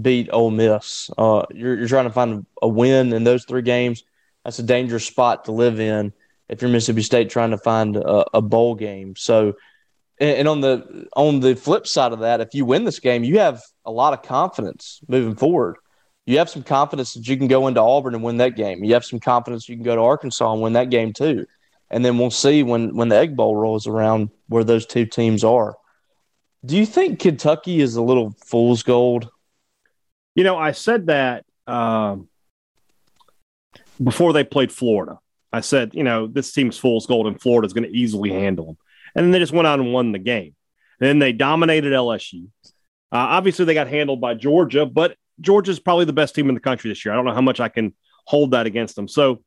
[0.00, 1.10] beat Ole Miss.
[1.16, 4.04] Uh, you're, you're trying to find a win in those three games.
[4.44, 6.12] That's a dangerous spot to live in
[6.48, 9.14] if you're Mississippi State trying to find a, a bowl game.
[9.16, 9.54] So,
[10.18, 13.24] and, and on the on the flip side of that, if you win this game,
[13.24, 15.76] you have a lot of confidence moving forward.
[16.26, 18.84] You have some confidence that you can go into Auburn and win that game.
[18.84, 21.46] You have some confidence you can go to Arkansas and win that game too.
[21.90, 25.42] And then we'll see when when the Egg Bowl rolls around where those two teams
[25.44, 25.76] are.
[26.64, 29.30] Do you think Kentucky is a little fool's gold?
[30.38, 32.28] You know, I said that um,
[34.00, 35.18] before they played Florida.
[35.52, 38.78] I said, you know, this team's fool's gold and Florida's going to easily handle them.
[39.16, 40.54] And then they just went out and won the game.
[41.00, 42.46] And then they dominated LSU.
[42.64, 42.70] Uh,
[43.10, 46.88] obviously, they got handled by Georgia, but Georgia's probably the best team in the country
[46.88, 47.12] this year.
[47.12, 47.92] I don't know how much I can
[48.24, 49.08] hold that against them.
[49.08, 49.42] So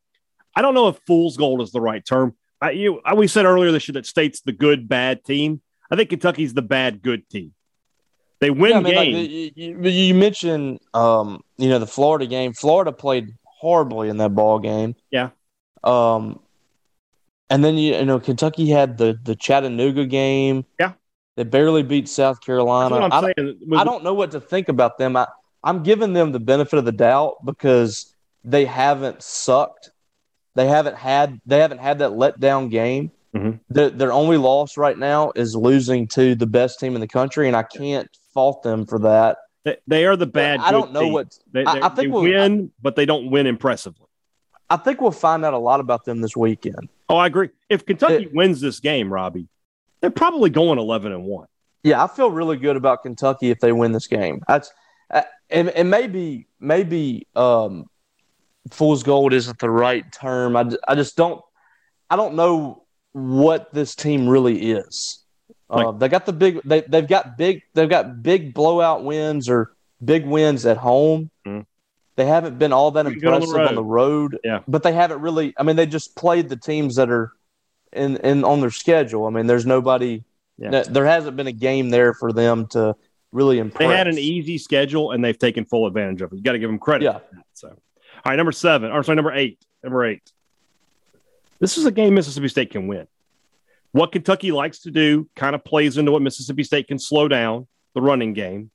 [0.57, 2.35] I don't know if fool's gold is the right term.
[2.59, 5.61] I, you, I, we said earlier this year that state's the good, bad team.
[5.89, 7.53] I think Kentucky's the bad, good team.
[8.41, 9.17] They win yeah, I mean, games.
[9.17, 12.53] Like, you, you, mentioned, um, you know, the Florida game.
[12.53, 14.95] Florida played horribly in that ball game.
[15.11, 15.29] Yeah.
[15.83, 16.39] Um,
[17.51, 20.65] and then you, you know Kentucky had the the Chattanooga game.
[20.79, 20.93] Yeah.
[21.37, 23.07] They barely beat South Carolina.
[23.11, 23.33] I,
[23.77, 25.15] I, don't know what to think about them.
[25.15, 25.27] I,
[25.63, 29.91] I'm giving them the benefit of the doubt because they haven't sucked.
[30.55, 33.11] They haven't had they haven't had that letdown game.
[33.35, 33.57] Mm-hmm.
[33.69, 37.47] The, their only loss right now is losing to the best team in the country,
[37.47, 39.37] and I can't fault them for that.
[39.63, 40.59] They, they are the bad.
[40.59, 41.13] I don't know team.
[41.13, 44.07] what they, I, I, think they we'll, win, I, but they don't win impressively.
[44.69, 46.89] I think we'll find out a lot about them this weekend.
[47.09, 47.49] Oh, I agree.
[47.69, 49.47] If Kentucky it, wins this game, Robbie,
[49.99, 51.47] they're probably going eleven and one.
[51.83, 54.41] Yeah, I feel really good about Kentucky if they win this game.
[54.47, 54.71] That's
[55.09, 57.85] uh, and, and maybe maybe um,
[58.71, 60.55] fool's gold isn't the right term.
[60.55, 61.41] I, I just don't
[62.09, 62.80] I don't know
[63.13, 65.19] what this team really is.
[65.69, 69.71] Uh, they got the big they they've got big they've got big blowout wins or
[70.03, 71.29] big wins at home.
[71.47, 71.65] Mm.
[72.17, 74.37] They haven't been all that impressive on the, on the, road.
[74.43, 74.59] Yeah.
[74.67, 77.31] But they haven't really I mean they just played the teams that are
[77.93, 79.27] in in on their schedule.
[79.27, 80.25] I mean there's nobody
[80.57, 80.83] yeah.
[80.89, 82.95] there hasn't been a game there for them to
[83.31, 83.89] really impress.
[83.89, 86.35] They had an easy schedule and they've taken full advantage of it.
[86.35, 87.05] You got to give them credit.
[87.05, 87.19] Yeah.
[87.53, 87.77] So, all
[88.25, 89.57] right, number seven, or sorry, number eight.
[89.83, 90.31] Number eight.
[91.61, 93.07] This is a game Mississippi State can win.
[93.91, 97.67] What Kentucky likes to do kind of plays into what Mississippi State can slow down
[97.93, 98.71] the running game.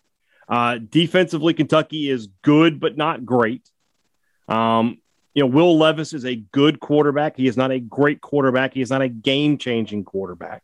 [0.49, 3.69] Uh, defensively, Kentucky is good but not great.
[4.47, 4.99] Um,
[5.35, 7.37] you know, Will Levis is a good quarterback.
[7.37, 8.73] He is not a great quarterback.
[8.73, 10.63] He is not a game changing quarterback.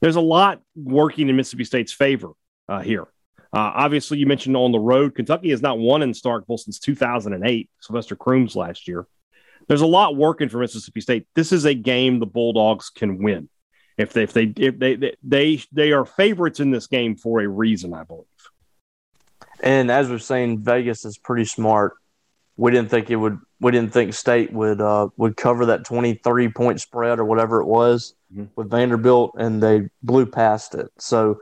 [0.00, 2.30] There's a lot working in Mississippi State's favor
[2.68, 3.06] uh, here.
[3.52, 7.70] Uh, obviously, you mentioned on the road, Kentucky has not won in Starkville since 2008,
[7.80, 9.06] Sylvester Croom's last year.
[9.68, 11.26] There's a lot working for Mississippi State.
[11.34, 13.48] This is a game the Bulldogs can win.
[13.98, 17.40] If they if they if they they they, they are favorites in this game for
[17.40, 18.24] a reason, I believe.
[19.60, 21.94] And as we're saying, Vegas is pretty smart.
[22.58, 23.38] We didn't think it would.
[23.60, 27.60] We didn't think State would uh, would cover that twenty three point spread or whatever
[27.60, 28.46] it was mm-hmm.
[28.54, 30.90] with Vanderbilt, and they blew past it.
[30.98, 31.38] So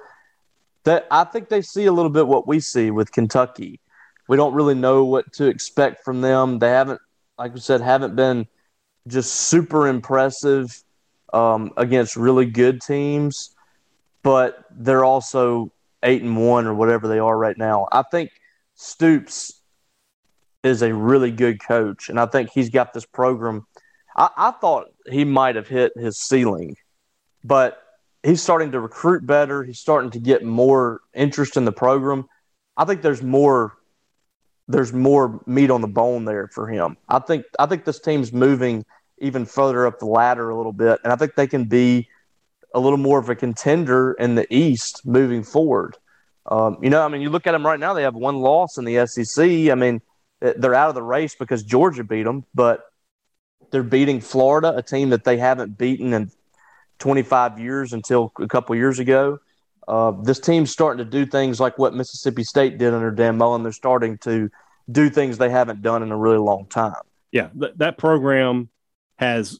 [0.85, 3.81] that I think they see a little bit what we see with Kentucky.
[4.29, 6.59] We don't really know what to expect from them.
[6.59, 7.01] They haven't,
[7.39, 8.47] like we said, haven't been
[9.07, 10.83] just super impressive
[11.33, 13.55] um, against really good teams,
[14.23, 17.89] but they're also eight and one or whatever they are right now.
[17.91, 18.31] I think
[18.75, 19.61] Stoops
[20.63, 23.67] is a really good coach, and I think he's got this program.
[24.17, 26.77] I, I thought he might have hit his ceiling,
[27.43, 27.83] but
[28.23, 29.63] he's starting to recruit better.
[29.65, 32.27] He's starting to get more interest in the program.
[32.77, 33.77] I think there's more
[34.69, 36.97] there's more meat on the bone there for him.
[37.09, 38.85] I think I think this team's moving
[39.19, 41.01] even further up the ladder a little bit.
[41.05, 42.09] And I think they can be
[42.75, 45.97] a little more of a contender in the East moving forward.
[46.47, 48.77] Um, you know, I mean, you look at them right now, they have one loss
[48.77, 49.45] in the SEC.
[49.71, 50.03] I mean,
[50.41, 52.85] they're out of the race because Georgia beat them, but
[53.71, 56.31] they're beating Florida, a team that they haven't beaten in
[56.99, 59.39] 25 years until a couple years ago.
[59.87, 63.63] Uh, this team's starting to do things like what Mississippi State did under Dan Mullen.
[63.63, 64.51] They're starting to
[64.91, 66.95] do things they haven't done in a really long time.
[67.33, 68.69] Yeah, th- that program
[69.17, 69.59] has,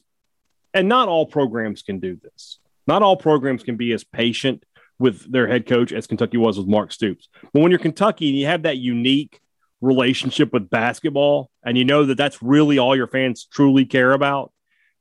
[0.73, 2.59] and not all programs can do this.
[2.87, 4.63] Not all programs can be as patient
[4.99, 7.27] with their head coach as Kentucky was with Mark Stoops.
[7.53, 9.41] But when you're Kentucky and you have that unique
[9.81, 14.51] relationship with basketball and you know that that's really all your fans truly care about,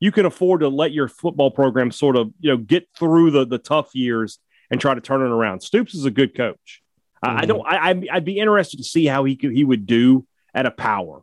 [0.01, 3.47] you can afford to let your football program sort of, you know, get through the
[3.47, 4.39] the tough years
[4.75, 5.61] and try to turn it around.
[5.61, 6.83] Stoops is a good coach.
[7.25, 7.39] Mm-hmm.
[7.39, 7.67] I don't.
[7.67, 11.23] I, I'd be interested to see how he could, he would do at a power,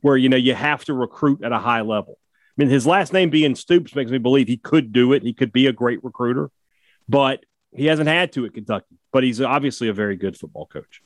[0.00, 2.18] where you know you have to recruit at a high level.
[2.18, 5.22] I mean, his last name being Stoops makes me believe he could do it.
[5.22, 6.50] He could be a great recruiter,
[7.08, 8.96] but he hasn't had to at Kentucky.
[9.12, 11.02] But he's obviously a very good football coach.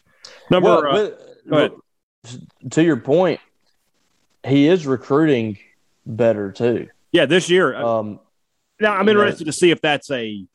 [0.51, 1.13] Number, well,
[1.53, 1.69] uh,
[2.71, 3.41] to your point,
[4.47, 5.59] he is recruiting
[6.07, 6.89] better too.
[7.13, 7.77] Yeah, this year.
[7.77, 8.21] Uh, um,
[8.81, 10.47] now I'm interested to see if that's a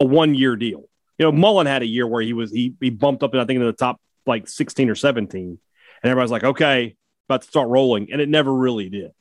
[0.00, 0.84] a one year deal.
[1.18, 3.44] You know, Mullen had a year where he was he he bumped up, and I
[3.44, 5.58] think, into the top like 16 or 17, and
[6.02, 6.96] everybody's like, okay,
[7.28, 9.12] about to start rolling, and it never really did.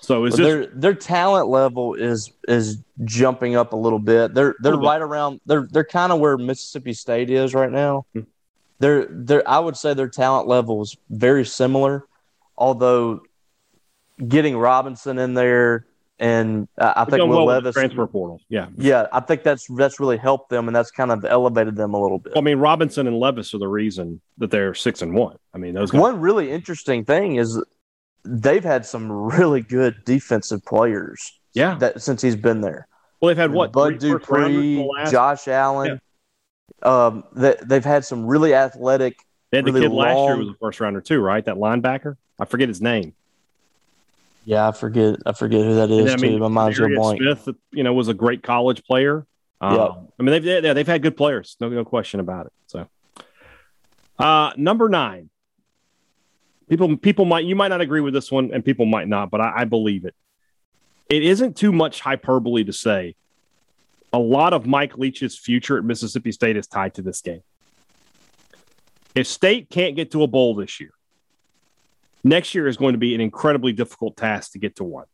[0.00, 4.34] So is their their talent level is is jumping up a little bit.
[4.34, 8.04] They're they're right around they're they're kind of where Mississippi State is right now.
[8.14, 8.28] Mm-hmm.
[8.80, 12.06] They're they're I would say their talent level is very similar,
[12.56, 13.22] although
[14.26, 15.86] getting Robinson in there
[16.18, 18.40] and I think Will well Levis transfer portal.
[18.48, 21.94] Yeah, yeah, I think that's that's really helped them, and that's kind of elevated them
[21.94, 22.34] a little bit.
[22.34, 25.36] Well, I mean, Robinson and Levis are the reason that they're six and one.
[25.54, 27.62] I mean, those guys- one really interesting thing is
[28.24, 31.38] they've had some really good defensive players.
[31.54, 32.88] Yeah, that since he's been there.
[33.20, 36.00] Well, they've had what Bud Dupree, Josh Allen.
[36.84, 37.06] Yeah.
[37.06, 39.16] Um, they, they've had some really athletic.
[39.50, 41.44] They had really the kid long, last year was a first rounder too, right?
[41.44, 42.16] That linebacker.
[42.38, 43.14] I forget his name.
[44.48, 45.16] Yeah, I forget.
[45.26, 46.38] I forget who that is then, I mean, too.
[46.38, 47.20] My mind's going blank.
[47.20, 49.26] Smith, you know, was a great college player.
[49.60, 49.88] Um, yeah.
[50.18, 51.58] I mean, they've they, they've had good players.
[51.60, 52.52] No, no question about it.
[52.66, 52.88] So,
[54.18, 55.28] uh, number nine.
[56.70, 59.42] People, people might you might not agree with this one, and people might not, but
[59.42, 60.14] I, I believe it.
[61.10, 63.16] It isn't too much hyperbole to say
[64.14, 67.42] a lot of Mike Leach's future at Mississippi State is tied to this game.
[69.14, 70.92] If State can't get to a bowl this year,
[72.28, 75.06] Next year is going to be an incredibly difficult task to get to one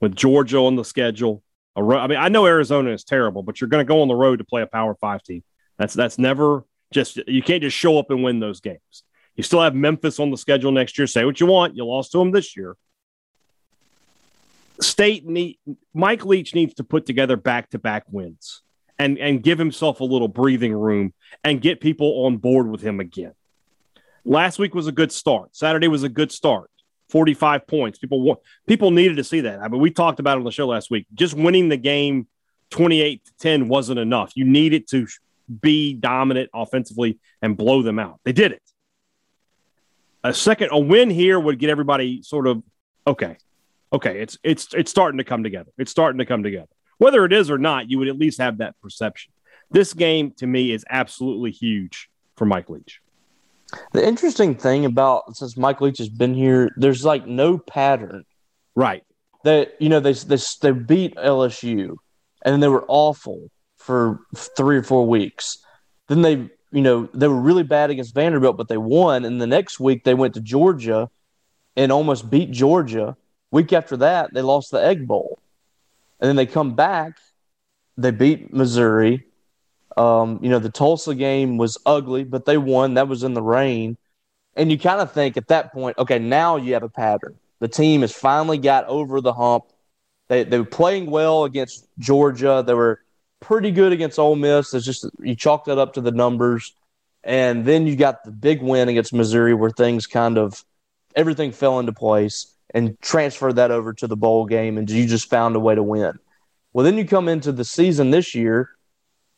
[0.00, 1.44] with Georgia on the schedule.
[1.76, 4.38] I mean, I know Arizona is terrible, but you're going to go on the road
[4.38, 5.44] to play a Power Five team.
[5.78, 9.04] That's that's never just you can't just show up and win those games.
[9.36, 11.06] You still have Memphis on the schedule next year.
[11.06, 12.76] Say what you want, you lost to them this year.
[14.80, 15.58] State need
[15.94, 18.62] Mike Leach needs to put together back to back wins
[18.98, 21.14] and and give himself a little breathing room
[21.44, 23.34] and get people on board with him again.
[24.26, 25.54] Last week was a good start.
[25.54, 26.68] Saturday was a good start.
[27.10, 27.98] 45 points.
[27.98, 29.60] People people needed to see that.
[29.60, 31.06] I mean, we talked about it on the show last week.
[31.14, 32.26] Just winning the game
[32.70, 34.32] 28 to 10 wasn't enough.
[34.34, 35.06] You needed to
[35.60, 38.18] be dominant offensively and blow them out.
[38.24, 38.62] They did it.
[40.24, 42.64] A second a win here would get everybody sort of
[43.06, 43.36] okay.
[43.92, 45.70] Okay, it's it's it's starting to come together.
[45.78, 46.66] It's starting to come together.
[46.98, 49.32] Whether it is or not, you would at least have that perception.
[49.70, 53.00] This game to me is absolutely huge for Mike Leach.
[53.92, 58.24] The interesting thing about since Mike Leach has been here, there's like no pattern.
[58.74, 59.04] Right.
[59.44, 61.96] That you know they they they beat LSU,
[62.44, 65.58] and they were awful for three or four weeks.
[66.08, 69.24] Then they you know they were really bad against Vanderbilt, but they won.
[69.24, 71.10] And the next week they went to Georgia,
[71.76, 73.16] and almost beat Georgia.
[73.50, 75.38] Week after that, they lost the Egg Bowl,
[76.20, 77.18] and then they come back.
[77.96, 79.24] They beat Missouri.
[79.96, 82.94] Um, you know, the Tulsa game was ugly, but they won.
[82.94, 83.96] That was in the rain.
[84.54, 87.36] And you kind of think at that point, okay, now you have a pattern.
[87.60, 89.64] The team has finally got over the hump.
[90.28, 92.62] They, they were playing well against Georgia.
[92.66, 93.00] They were
[93.40, 94.74] pretty good against Ole Miss.
[94.74, 96.74] It's just you chalk that up to the numbers.
[97.22, 100.64] And then you got the big win against Missouri where things kind of
[101.14, 105.30] everything fell into place and transferred that over to the bowl game and you just
[105.30, 106.18] found a way to win.
[106.72, 108.70] Well, then you come into the season this year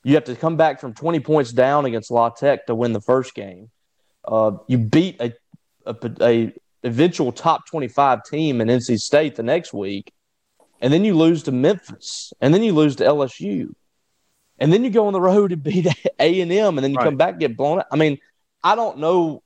[0.09, 3.01] you have to come back from 20 points down against La Tech to win the
[3.01, 3.69] first game.
[4.25, 5.35] Uh, you beat a,
[5.85, 6.53] a, a
[6.83, 10.11] eventual top 25 team in NC State the next week,
[10.81, 13.75] and then you lose to Memphis, and then you lose to LSU,
[14.59, 15.87] and then you go on the road and beat
[16.19, 17.05] A and M, and then you right.
[17.05, 17.87] come back and get blown out.
[17.93, 18.17] I mean,
[18.65, 19.43] I don't know,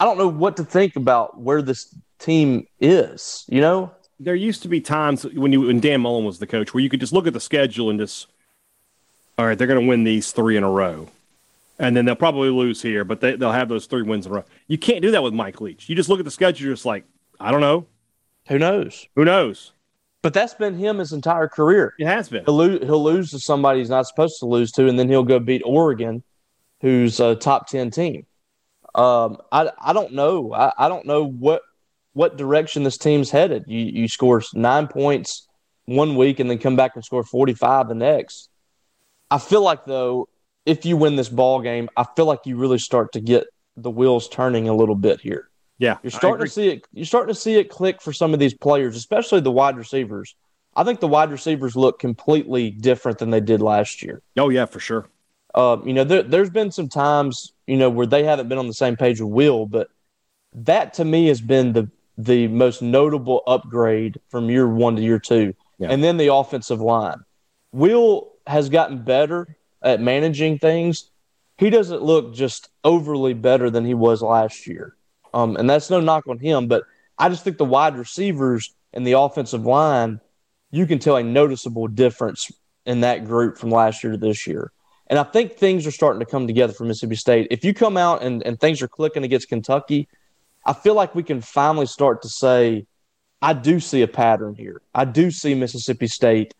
[0.00, 3.44] I don't know what to think about where this team is.
[3.46, 6.72] You know, there used to be times when you when Dan Mullen was the coach
[6.72, 8.26] where you could just look at the schedule and just
[9.40, 11.08] all right, they're going to win these three in a row.
[11.78, 14.34] And then they'll probably lose here, but they, they'll have those three wins in a
[14.34, 14.44] row.
[14.68, 15.88] You can't do that with Mike Leach.
[15.88, 17.04] You just look at the schedule, you're just like,
[17.40, 17.86] I don't know.
[18.48, 19.08] Who knows?
[19.16, 19.72] Who knows?
[20.20, 21.94] But that's been him his entire career.
[21.98, 22.44] It has been.
[22.44, 25.24] He'll lose, he'll lose to somebody he's not supposed to lose to, and then he'll
[25.24, 26.22] go beat Oregon,
[26.82, 28.26] who's a top 10 team.
[28.94, 30.52] Um, I, I don't know.
[30.52, 31.62] I, I don't know what
[32.12, 33.64] what direction this team's headed.
[33.68, 35.48] You, you score nine points
[35.86, 38.49] one week and then come back and score 45 the next.
[39.30, 40.28] I feel like though,
[40.66, 43.90] if you win this ball game, I feel like you really start to get the
[43.90, 45.48] wheels turning a little bit here.
[45.78, 46.84] Yeah, You're starting to see it.
[46.92, 50.34] You're starting to see it click for some of these players, especially the wide receivers.
[50.76, 54.20] I think the wide receivers look completely different than they did last year.
[54.38, 55.08] Oh yeah, for sure.
[55.54, 58.66] Uh, you know, there, there's been some times you know where they haven't been on
[58.66, 59.88] the same page with Will, but
[60.52, 65.18] that to me has been the the most notable upgrade from year one to year
[65.18, 65.88] two, Yeah.
[65.90, 67.20] and then the offensive line.
[67.72, 71.10] Will has gotten better at managing things.
[71.58, 74.96] He doesn't look just overly better than he was last year.
[75.32, 76.84] Um, and that's no knock on him, but
[77.18, 80.20] I just think the wide receivers and the offensive line,
[80.70, 82.50] you can tell a noticeable difference
[82.86, 84.72] in that group from last year to this year.
[85.06, 87.48] And I think things are starting to come together for Mississippi State.
[87.50, 90.08] If you come out and, and things are clicking against Kentucky,
[90.64, 92.86] I feel like we can finally start to say,
[93.42, 94.82] I do see a pattern here.
[94.94, 96.54] I do see Mississippi State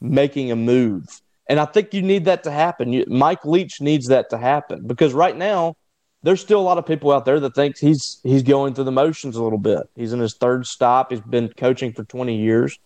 [0.00, 1.20] making a move.
[1.48, 2.92] And I think you need that to happen.
[2.92, 5.76] You, Mike Leach needs that to happen because right now,
[6.22, 8.92] there's still a lot of people out there that thinks he's he's going through the
[8.92, 9.88] motions a little bit.
[9.94, 11.12] He's in his third stop.
[11.12, 12.78] He's been coaching for 20 years.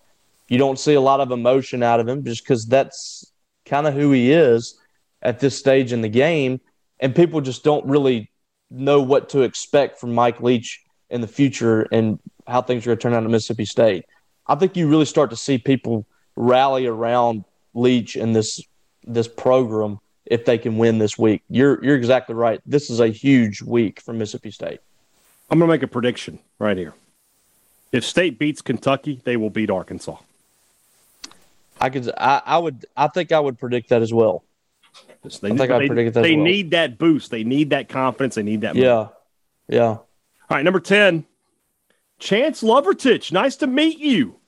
[0.48, 3.32] You don't see a lot of emotion out of him just because that's
[3.64, 4.78] kind of who he is
[5.22, 6.60] at this stage in the game,
[6.98, 8.30] and people just don't really
[8.70, 12.98] know what to expect from Mike Leach in the future and how things are going
[12.98, 14.04] to turn out at Mississippi State.
[14.46, 16.06] I think you really start to see people
[16.40, 18.60] rally around Leach and this
[19.06, 21.42] this program if they can win this week.
[21.48, 22.60] You're you're exactly right.
[22.66, 24.80] This is a huge week for Mississippi State.
[25.50, 26.94] I'm going to make a prediction right here.
[27.92, 30.16] If State beats Kentucky, they will beat Arkansas.
[31.80, 34.44] I could I, I would I think I would predict that as well.
[35.22, 36.44] They, I think I they, predicted that as They well.
[36.44, 37.30] need that boost.
[37.30, 38.34] They need that confidence.
[38.34, 38.74] They need that.
[38.74, 39.08] Yeah.
[39.68, 39.88] Yeah.
[39.88, 41.24] All right, number 10,
[42.18, 43.30] Chance Lovertich.
[43.30, 44.39] Nice to meet you.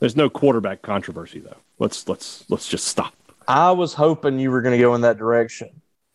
[0.00, 1.56] There's no quarterback controversy though.
[1.78, 3.14] Let's let's let's just stop.
[3.46, 5.68] I was hoping you were going to go in that direction.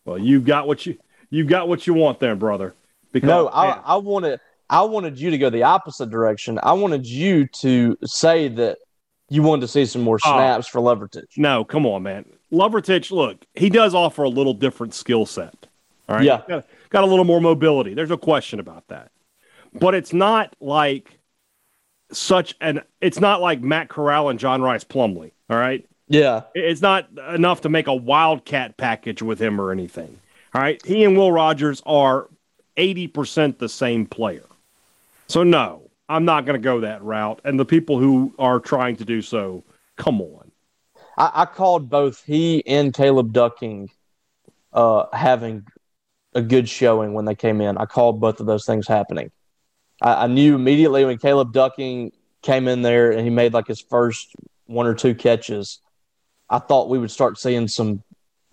[0.06, 0.98] Well, you got what you
[1.30, 2.74] you got what you want there, brother.
[3.12, 6.60] Because No, I, man, I wanted I wanted you to go the opposite direction.
[6.62, 8.80] I wanted you to say that
[9.30, 10.34] you wanted to see some more Oh.
[10.38, 11.38] snaps for Lovertich.
[11.38, 12.26] no, come on, man.
[12.52, 15.54] Lovertich, look, he does offer a little different skill set.
[16.08, 16.26] All right.
[16.26, 16.42] Yeah.
[16.48, 17.94] Got, got a little more mobility.
[17.96, 19.12] There's no question about that.
[19.74, 21.20] But it's not like
[22.12, 25.32] such an it's not like Matt Corral and John Rhys Plumlee.
[25.50, 25.86] All right.
[26.08, 26.44] Yeah.
[26.54, 30.20] It's not enough to make a wildcat package with him or anything.
[30.54, 30.84] All right.
[30.86, 32.30] He and Will Rogers are
[32.78, 34.46] 80% the same player.
[35.28, 37.42] So, no, I'm not going to go that route.
[37.44, 39.64] And the people who are trying to do so,
[39.96, 40.52] come on.
[41.18, 43.90] I, I called both he and Caleb Ducking
[44.74, 45.66] uh, having
[46.36, 47.78] a good showing when they came in.
[47.78, 49.32] I called both of those things happening.
[50.02, 53.82] I, I knew immediately when Caleb Ducking came in there and he made like his
[53.82, 54.34] first
[54.66, 55.80] one or two catches.
[56.50, 58.04] I thought we would start seeing some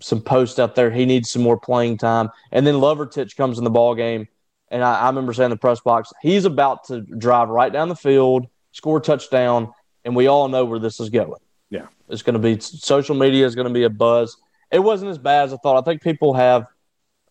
[0.01, 0.91] some posts out there.
[0.91, 2.31] He needs some more playing time.
[2.51, 4.27] And then Lovertich comes in the ball game,
[4.69, 7.89] and I, I remember saying in the press box, he's about to drive right down
[7.89, 9.73] the field, score a touchdown,
[10.05, 11.41] and we all know where this is going.
[11.71, 11.87] Yeah.
[12.09, 14.37] It's going to be social media is going to be a buzz.
[14.71, 15.79] It wasn't as bad as I thought.
[15.79, 16.67] I think people have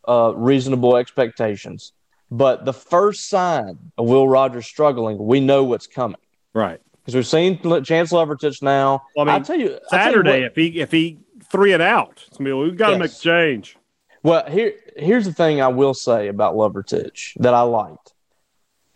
[0.08, 1.94] uh, reasonable expectations,
[2.32, 6.18] but the first sign of Will Rogers struggling, we know what's coming
[6.54, 6.80] Right.
[7.02, 9.04] because we've seen Chance Lovertich now.
[9.16, 11.18] Well, I mean, I'll tell you, I'll tell you Saturday, what- if he if he
[11.52, 13.00] three it out, it's gonna be, we've got to Yes.
[13.00, 13.78] make a change.
[14.24, 18.14] Well, here here's the thing I will say about Lovertich that I liked.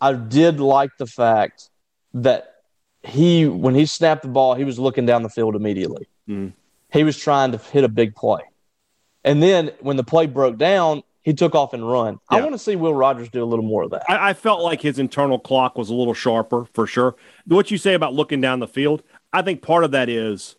[0.00, 1.68] I did like the fact
[2.14, 2.54] that
[3.02, 6.08] he when he snapped the ball, he was looking down the field immediately.
[6.28, 6.52] Mm.
[6.92, 8.40] He was trying to hit a big play.
[9.24, 12.20] And then when the play broke down, he took off and run.
[12.28, 14.04] I want to see Will Rogers do a little more of that.
[14.08, 17.16] I, I felt like his internal clock was a little sharper for sure.
[17.46, 19.02] What you say about looking down the field,
[19.32, 20.54] I think part of that is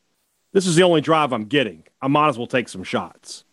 [0.51, 1.83] this is the only drive I'm getting.
[2.01, 3.45] I might as well take some shots.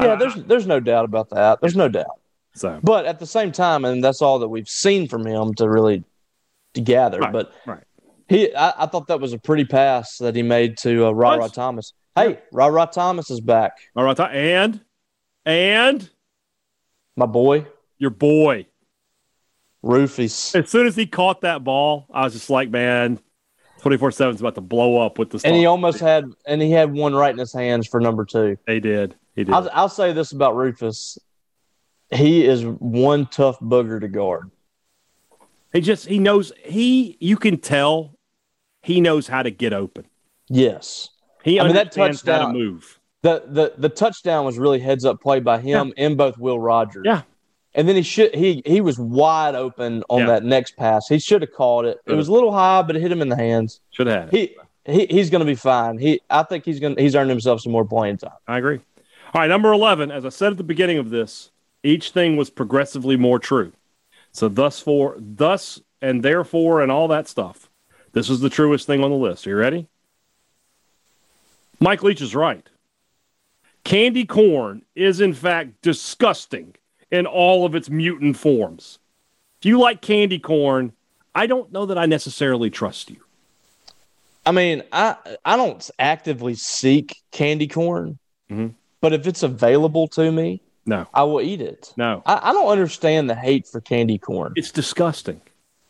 [0.00, 1.60] yeah, there's there's no doubt about that.
[1.60, 2.20] There's no doubt.
[2.54, 5.68] So But at the same time, and that's all that we've seen from him to
[5.68, 6.04] really
[6.74, 7.18] to gather.
[7.18, 7.82] Right, But right.
[8.28, 11.34] he, I, I thought that was a pretty pass that he made to uh, Ra
[11.34, 11.94] Ra Thomas.
[12.14, 14.80] Hey, Ra Ra Thomas is back, all right, and
[15.44, 16.08] and
[17.16, 17.66] my boy,
[17.98, 18.66] your boy.
[19.84, 20.54] Roofies.
[20.58, 23.18] As soon as he caught that ball, I was just like, man,
[23.80, 25.44] twenty four seven is about to blow up with this.
[25.44, 28.56] And he almost had, and he had one right in his hands for number two.
[28.66, 29.14] He did.
[29.36, 29.52] He did.
[29.54, 31.18] I'll, I'll say this about Rufus:
[32.10, 34.50] he is one tough booger to guard.
[35.74, 38.16] He just he knows he you can tell
[38.82, 40.06] he knows how to get open.
[40.48, 41.10] Yes,
[41.42, 43.00] He I mean, that understands how to touchdown- move.
[43.24, 47.04] The the the touchdown was really heads up play by him and both Will Rogers.
[47.06, 47.22] Yeah.
[47.74, 50.26] And then he should he he was wide open on Yeah.
[50.26, 51.08] that next pass.
[51.08, 51.98] He should have caught it.
[52.06, 53.80] It was a little high, but it hit him in the hands.
[53.90, 54.30] Should have.
[54.30, 54.54] He,
[54.84, 55.96] he he's going to be fine.
[55.98, 58.38] He I think he's going he's earned himself some more playing time.
[58.46, 58.80] I agree.
[59.32, 60.10] All right, number eleven.
[60.10, 61.50] As I said at the beginning of this,
[61.82, 63.72] Each thing was progressively more true.
[64.32, 67.70] So thus for thus and therefore and all that stuff.
[68.12, 69.46] This is the truest thing on the list.
[69.46, 69.88] Are you ready?
[71.80, 72.66] Mike Leach is right.
[73.84, 76.74] Candy corn is in fact disgusting
[77.10, 78.98] in all of its mutant forms.
[79.60, 80.92] If you like candy corn,
[81.34, 83.16] I don't know that I necessarily trust you.
[84.46, 88.18] I mean, I I don't actively seek candy corn,
[88.50, 88.68] mm-hmm.
[89.00, 91.92] but if it's available to me, no, I will eat it.
[91.96, 94.52] No, I, I don't understand the hate for candy corn.
[94.56, 95.40] It's disgusting.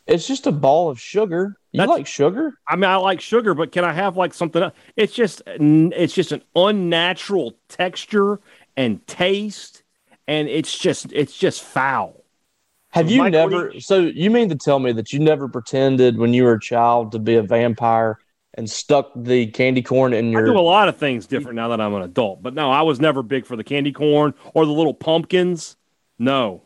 [0.07, 1.57] It's just a ball of sugar.
[1.75, 2.53] You like sugar?
[2.67, 4.73] I mean, I like sugar, but can I have like something else?
[4.95, 8.39] It's just it's just an unnatural texture
[8.77, 9.83] and taste,
[10.27, 12.23] and it's just it's just foul.
[12.89, 13.79] Have you never?
[13.79, 17.11] So you mean to tell me that you never pretended when you were a child
[17.11, 18.17] to be a vampire
[18.53, 20.43] and stuck the candy corn in your?
[20.43, 22.83] I do a lot of things different now that I'm an adult, but no, I
[22.83, 25.75] was never big for the candy corn or the little pumpkins.
[26.17, 26.63] No,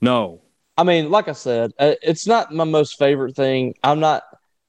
[0.00, 0.42] no.
[0.78, 3.74] I mean, like I said, uh, it's not my most favorite thing.
[3.82, 4.22] I'm not,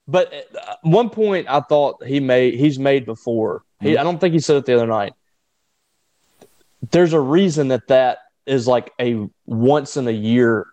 [0.07, 3.61] but uh, one point I thought he made he's made before.
[3.79, 3.99] He, mm-hmm.
[3.99, 5.13] I don't think he said it the other night.
[6.89, 10.65] There's a reason that that is like a once in a year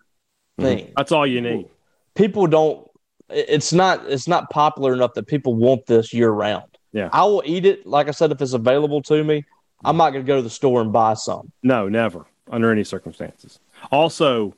[0.59, 0.63] mm-hmm.
[0.63, 0.93] thing.
[0.97, 1.67] That's all you need.
[2.15, 2.89] People don't.
[3.29, 4.09] It's not.
[4.09, 6.65] It's not popular enough that people want this year round.
[6.93, 7.85] Yeah, I will eat it.
[7.85, 9.45] Like I said, if it's available to me,
[9.85, 11.51] I'm not going to go to the store and buy some.
[11.61, 13.59] No, never under any circumstances.
[13.91, 14.55] Also,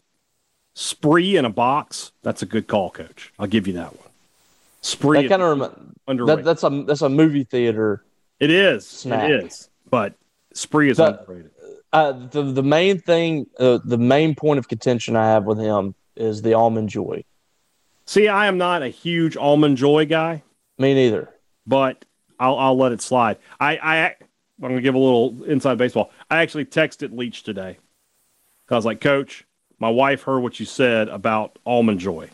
[0.82, 3.34] Spree in a box, that's a good call, coach.
[3.38, 4.10] I'll give you that one.
[4.80, 5.60] Spree that kind of
[6.08, 8.02] rem- that, that's a that's a movie theater.
[8.40, 8.88] It is.
[8.88, 9.30] Snack.
[9.30, 9.70] It is.
[9.90, 10.14] But
[10.54, 11.52] Spree is the, underrated.
[11.92, 15.96] Uh, the the main thing, uh, the main point of contention I have with him
[16.16, 17.26] is the almond joy.
[18.06, 20.44] See, I am not a huge almond joy guy.
[20.78, 21.30] Me neither.
[21.68, 22.06] But
[22.40, 23.36] I'll I'll let it slide.
[23.60, 24.16] I I I'm
[24.62, 26.12] gonna give a little inside baseball.
[26.32, 27.80] I actually texted Leach today.
[28.70, 29.46] I was like, Coach,
[29.80, 32.30] my wife heard what you said about almond joy.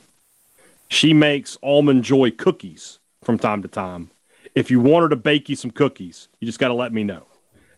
[0.89, 4.09] She makes almond joy cookies from time to time.
[4.55, 7.03] If you want her to bake you some cookies, you just got to let me
[7.03, 7.23] know.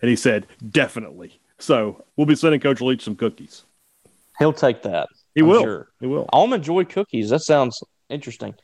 [0.01, 1.39] And he said, definitely.
[1.59, 3.63] So we'll be sending Coach Leach some cookies.
[4.39, 5.09] He'll take that.
[5.33, 5.63] He I'm will.
[5.63, 5.87] Sure.
[5.99, 6.29] He will.
[6.31, 7.29] Almond joy cookies.
[7.29, 8.55] That sounds interesting.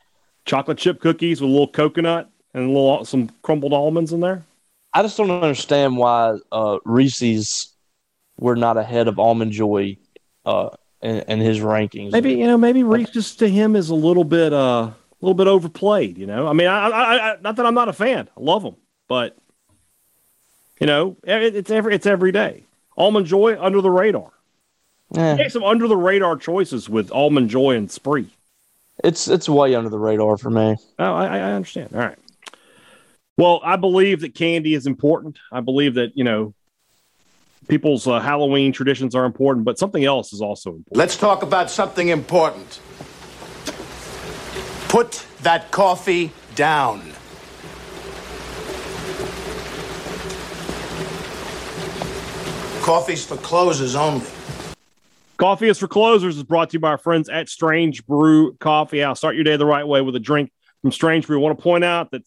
[0.44, 4.44] Chocolate chip cookies with a little coconut and a little some crumbled almonds in there.
[4.92, 7.72] I just don't understand why uh, Reese's
[8.38, 9.96] were not ahead of almond joy
[10.44, 10.70] uh,
[11.04, 12.12] and, his rankings.
[12.12, 15.46] Maybe you know, maybe Reese's to him is a little bit uh, a little bit
[15.46, 16.18] overplayed.
[16.18, 18.62] You know, I mean, I, I, I not that I'm not a fan, I love
[18.62, 18.76] them,
[19.08, 19.36] but
[20.80, 22.64] you know, it, it's every it's every day.
[22.96, 24.30] Almond Joy under the radar.
[25.10, 25.36] Yeah.
[25.36, 28.28] Make some under the radar choices with Almond Joy and Spree.
[29.02, 30.76] It's it's way under the radar for me.
[30.98, 31.90] Oh, I, I understand.
[31.92, 32.18] All right.
[33.36, 35.38] Well, I believe that candy is important.
[35.52, 36.54] I believe that you know
[37.68, 40.96] people's uh, Halloween traditions are important, but something else is also important.
[40.96, 42.80] Let's talk about something important.
[44.88, 47.00] Put that coffee down.
[52.82, 54.26] Coffee's for closers only.
[55.36, 59.00] Coffee is for closers is brought to you by our friends at Strange Brew Coffee
[59.00, 59.18] House.
[59.18, 60.52] Start your day the right way with a drink
[60.82, 61.38] from Strange Brew.
[61.38, 62.22] I want to point out that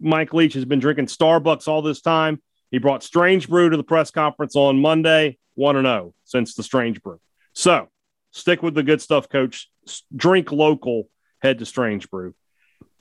[0.00, 2.42] Mike Leach has been drinking Starbucks all this time.
[2.70, 7.02] He brought Strange Brew to the press conference on Monday, 1 0 since the Strange
[7.02, 7.20] Brew.
[7.52, 7.88] So
[8.30, 9.68] stick with the good stuff, coach.
[10.14, 11.08] Drink local,
[11.42, 12.34] head to Strange Brew.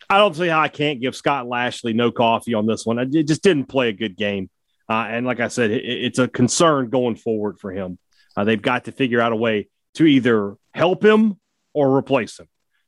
[0.09, 2.97] I don't see how I can't give Scott Lashley no coffee on this one.
[2.97, 4.49] I just didn't play a good game.
[4.89, 7.99] Uh, and like I said, it, it's a concern going forward for him.
[8.35, 11.39] Uh, they've got to figure out a way to either help him
[11.73, 12.47] or replace him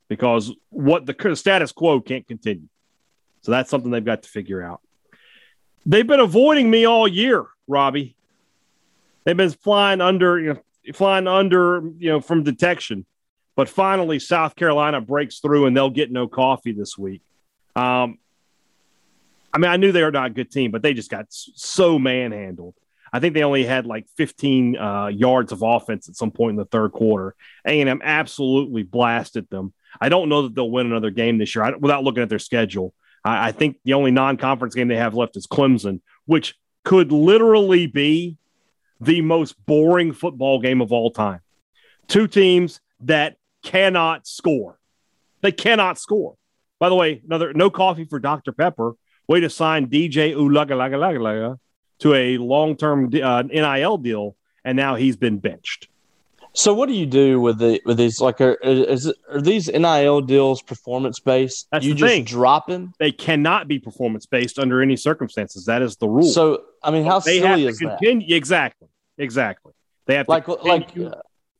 [0.09, 2.67] because what the status quo can't continue.
[3.41, 4.81] So that's something they've got to figure out.
[5.85, 8.15] They've been avoiding me all year, Robbie.
[9.23, 13.05] They've been flying under, you know, flying under, you know, from detection.
[13.55, 17.21] But finally, South Carolina breaks through, and they'll get no coffee this week.
[17.75, 18.17] Um,
[19.53, 21.99] I mean, I knew they were not a good team, but they just got so
[21.99, 22.75] manhandled.
[23.13, 26.55] I think they only had like 15 uh, yards of offense at some point in
[26.55, 27.35] the third quarter.
[27.65, 29.73] A&M absolutely blasted them.
[29.99, 32.39] I don't know that they'll win another game this year I, without looking at their
[32.39, 32.93] schedule.
[33.23, 37.87] I, I think the only non-conference game they have left is Clemson, which could literally
[37.87, 38.37] be
[38.99, 41.41] the most boring football game of all time.
[42.07, 44.79] Two teams that cannot score.
[45.41, 46.35] They cannot score.
[46.79, 48.51] By the way, another no coffee for Dr.
[48.51, 48.93] Pepper.
[49.27, 51.57] Way to sign DJ Uiagalelei
[51.99, 55.87] to a long-term uh, NIL deal, and now he's been benched.
[56.53, 60.21] So what do you do with the with these like are is are these NIL
[60.21, 61.67] deals performance based?
[61.71, 62.23] That's you the just thing.
[62.25, 62.93] dropping?
[62.99, 65.65] They cannot be performance based under any circumstances.
[65.65, 66.23] That is the rule.
[66.23, 68.35] So I mean, how they silly is continue, that?
[68.35, 69.71] Exactly, exactly.
[70.07, 70.93] They have to Like like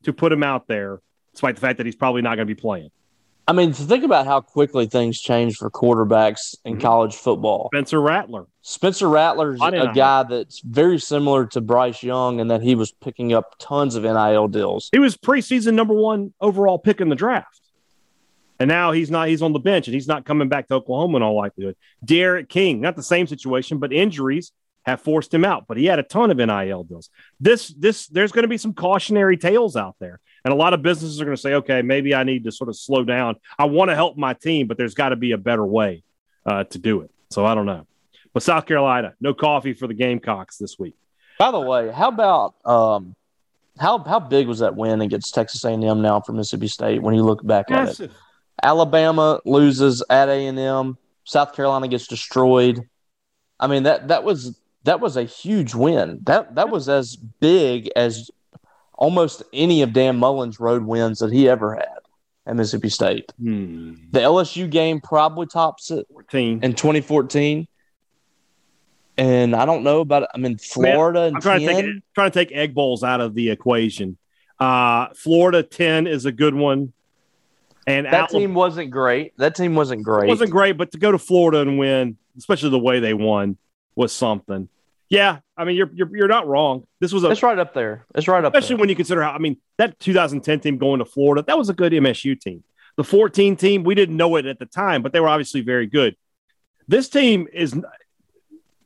[0.02, 1.00] to put him out there,
[1.32, 2.90] despite the fact that he's probably not going to be playing.
[3.48, 6.80] I mean, to think about how quickly things change for quarterbacks in Mhm.
[6.80, 7.70] college football.
[7.74, 8.46] Spencer Rattler.
[8.62, 13.32] Spencer Rattler's a guy that's very similar to Bryce Young in that he was picking
[13.32, 14.88] up tons of NIL deals.
[14.92, 17.60] He was preseason number one overall pick in the draft.
[18.60, 21.16] And now he's not, he's on the bench and he's not coming back to Oklahoma
[21.16, 21.74] in all likelihood.
[22.04, 24.52] D'Eriq King, not the same situation, but injuries
[24.84, 25.64] have forced him out.
[25.66, 27.10] But he had a ton of NIL deals.
[27.40, 30.20] This, this, there's going to be some cautionary tales out there.
[30.44, 32.68] And a lot of businesses are going to say, okay, maybe I need to sort
[32.68, 33.36] of slow down.
[33.58, 36.02] I want to help my team, but there's got to be a better way
[36.44, 37.10] uh, to do it.
[37.30, 37.86] So I don't know.
[38.32, 40.96] But South Carolina, no coffee for the Gamecocks this week.
[41.38, 43.14] By the way, how about um,
[43.78, 47.22] how how big was that win against Texas A&M now for Mississippi State when you
[47.22, 48.10] look back at it?
[48.62, 50.96] Alabama loses at A&M.
[51.24, 52.88] South Carolina gets destroyed.
[53.58, 56.20] I mean that that was that was a huge win.
[56.24, 58.30] That that was as big as
[59.02, 61.98] almost any of Dan Mullen's road wins that he ever had
[62.46, 63.32] at Mississippi State.
[63.36, 63.94] Hmm.
[64.12, 66.60] The LSU game probably tops it 14.
[66.62, 67.66] in 2014.
[69.18, 72.38] And I don't know about I mean Florida and I'm trying to take trying to
[72.38, 74.16] take egg bowls out of the equation.
[74.60, 76.92] Uh, Florida 10 is a good one.
[77.88, 79.36] And that Alabama team wasn't great.
[79.36, 80.26] That team wasn't great.
[80.26, 83.58] It wasn't great, but to go to Florida and win, especially the way they won,
[83.96, 84.68] was something.
[85.08, 86.86] Yeah, I mean you're you're, you're not wrong.
[87.00, 88.04] This was a It's right up there.
[88.14, 88.80] It's right up especially there.
[88.80, 91.74] when you consider how I mean that 2010 team going to Florida, that was a
[91.74, 92.64] good MSU team.
[92.96, 95.86] The 14 team, we didn't know it at the time, but they were obviously very
[95.86, 96.14] good.
[96.88, 97.74] This team is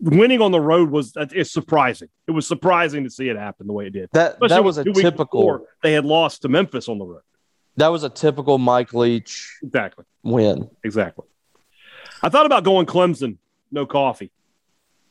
[0.01, 2.09] winning on the road was it's surprising.
[2.27, 4.11] It was surprising to see it happen the way it did.
[4.13, 7.23] That Especially that was a typical they had lost to Memphis on the road.
[7.77, 10.05] that was a typical Mike Leach Exactly.
[10.23, 10.69] win.
[10.85, 11.27] Exactly.
[12.23, 13.39] I thought about going Clemson,
[13.71, 14.31] no coffee,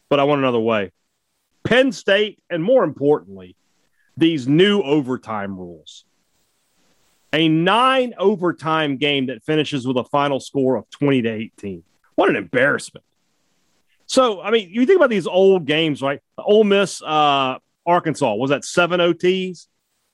[0.09, 0.91] but I went another way.
[1.65, 3.55] Penn State, and more importantly,
[4.15, 6.05] these new overtime rules.
[7.33, 11.83] A nine overtime game that finishes with a final score of 20 to 18.
[12.15, 13.03] What an embarrassment.
[14.05, 16.21] So, I mean, you think about these old games, right?
[16.37, 19.67] The Ole Miss, uh, Arkansas, was that seven OTs?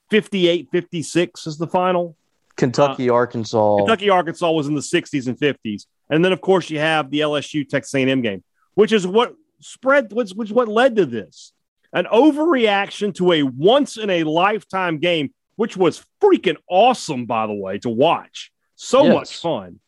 [0.09, 2.17] 58 56 is the final.
[2.57, 3.77] Kentucky, Arkansas.
[3.77, 7.21] Kentucky, Arkansas was in the 60s and 50s, and then of course you have the
[7.21, 8.43] LSU Texas A&M game,
[8.75, 11.53] which is what spread, which, which what led to this,
[11.93, 17.53] an overreaction to a once in a lifetime game, which was freaking awesome, by the
[17.53, 18.51] way, to watch.
[18.75, 19.13] So Yes.
[19.13, 19.79] much fun,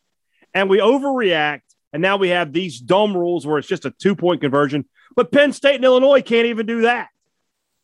[0.54, 1.62] and we overreact,
[1.92, 4.86] and now we have these dumb rules where it's just a two point conversion.
[5.16, 7.10] But Penn State and Illinois can't even do that.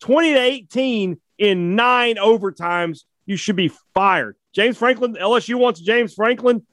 [0.01, 3.01] 20 to 18 in nine overtimes.
[3.25, 4.35] You should be fired.
[4.53, 6.65] James Franklin, LSU wants James Franklin.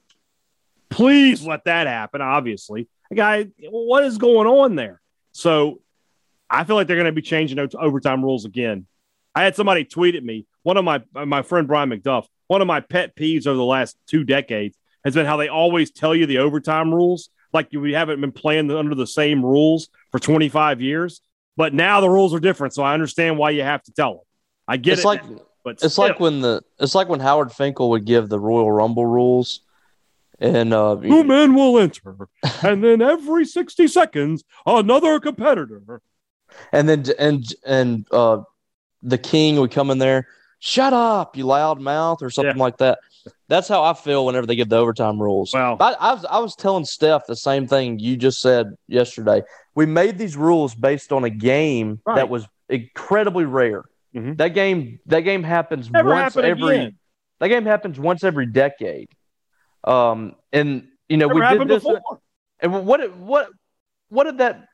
[0.88, 2.88] Please let that happen, obviously.
[3.14, 5.00] Guy, what is going on there?
[5.36, 5.82] So
[6.48, 8.86] I feel like they're going to be changing overtime rules again.
[9.34, 12.66] I had somebody tweet at me, one of my my friend Brian McDuff, one of
[12.66, 16.24] my pet peeves over the last two decades has been how they always tell you
[16.24, 21.20] the overtime rules, like we haven't been playing under the same rules for 25 years.
[21.56, 24.24] But now the rules are different, so I understand why you have to tell them.
[24.66, 25.22] I get it's it, like
[25.64, 26.06] but it's still.
[26.06, 29.60] like when the it's like when Howard Finkel would give the Royal Rumble rules,
[30.38, 32.28] and uh, two men will enter,
[32.62, 36.00] and then every 60 seconds, another competitor.
[36.72, 38.38] and then and and uh,
[39.02, 40.26] the King would come in there.
[40.58, 42.62] Shut up, you loud mouth, or something Yeah.
[42.62, 42.98] like that.
[43.48, 45.52] That's how I feel whenever they give the overtime rules.
[45.52, 45.76] Wow.
[45.80, 49.42] I, I was I was telling Steph the same thing you just said yesterday.
[49.74, 52.16] We made these rules based on a game Right.
[52.16, 53.84] that was incredibly rare.
[54.14, 54.38] Mhm.
[54.38, 56.98] That game that game happens Never once every again.
[57.40, 59.10] that game happens once every decade.
[59.86, 61.84] Um, and you know we did this.
[61.84, 62.20] before.
[62.60, 63.48] And what what
[64.08, 64.66] what did that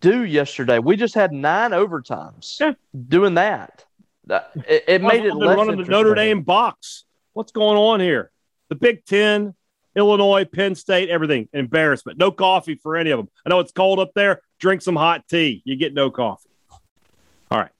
[0.00, 0.78] do yesterday?
[0.78, 2.72] We just had nine overtimes Yeah.
[3.08, 3.84] doing that.
[4.28, 6.14] It, it made it less running the Notre.
[6.14, 7.04] Dame box.
[7.32, 8.30] What's going on here?
[8.68, 9.54] The Big Ten,
[9.96, 11.48] Illinois, Penn State, everything.
[11.52, 12.18] Embarrassment.
[12.18, 13.28] No coffee for any of them.
[13.44, 14.40] I know it's cold up there.
[14.60, 15.62] Drink some hot tea.
[15.64, 16.48] You get no coffee.
[17.50, 17.70] All right.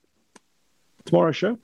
[1.05, 1.59] Tomorrow's show,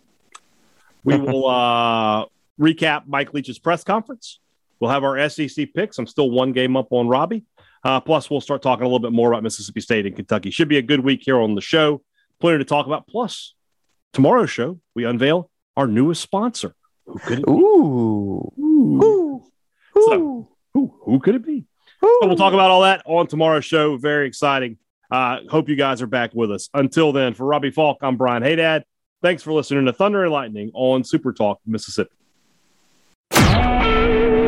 [1.04, 2.26] we will uh,
[2.60, 4.38] recap Mike Leach's press conference.
[4.80, 5.98] We'll have our SEC picks.
[5.98, 7.44] I'm still one game up on Robbie.
[7.84, 10.50] Uh, plus, we'll start talking a little bit more about Mississippi State and Kentucky.
[10.50, 12.02] Should be a good week here on the show.
[12.40, 13.06] Plenty to talk about.
[13.06, 13.54] Plus,
[14.12, 16.74] tomorrow's show, we unveil our newest sponsor.
[17.06, 17.52] Who could it be?
[17.52, 18.52] Ooh.
[18.58, 19.02] Ooh.
[19.02, 19.44] Ooh.
[20.06, 21.64] So- Who, who could it be?
[22.04, 22.18] Ooh.
[22.22, 23.96] So we'll talk about all that on tomorrow's show.
[23.96, 24.76] Very exciting.
[25.10, 26.68] Uh, hope you guys are back with us.
[26.74, 28.82] Until then, for Robbie Faulk, I'm Brian Haydad.
[29.22, 32.10] Thanks for listening to Thunder and Lightning on Super Talk Mississippi.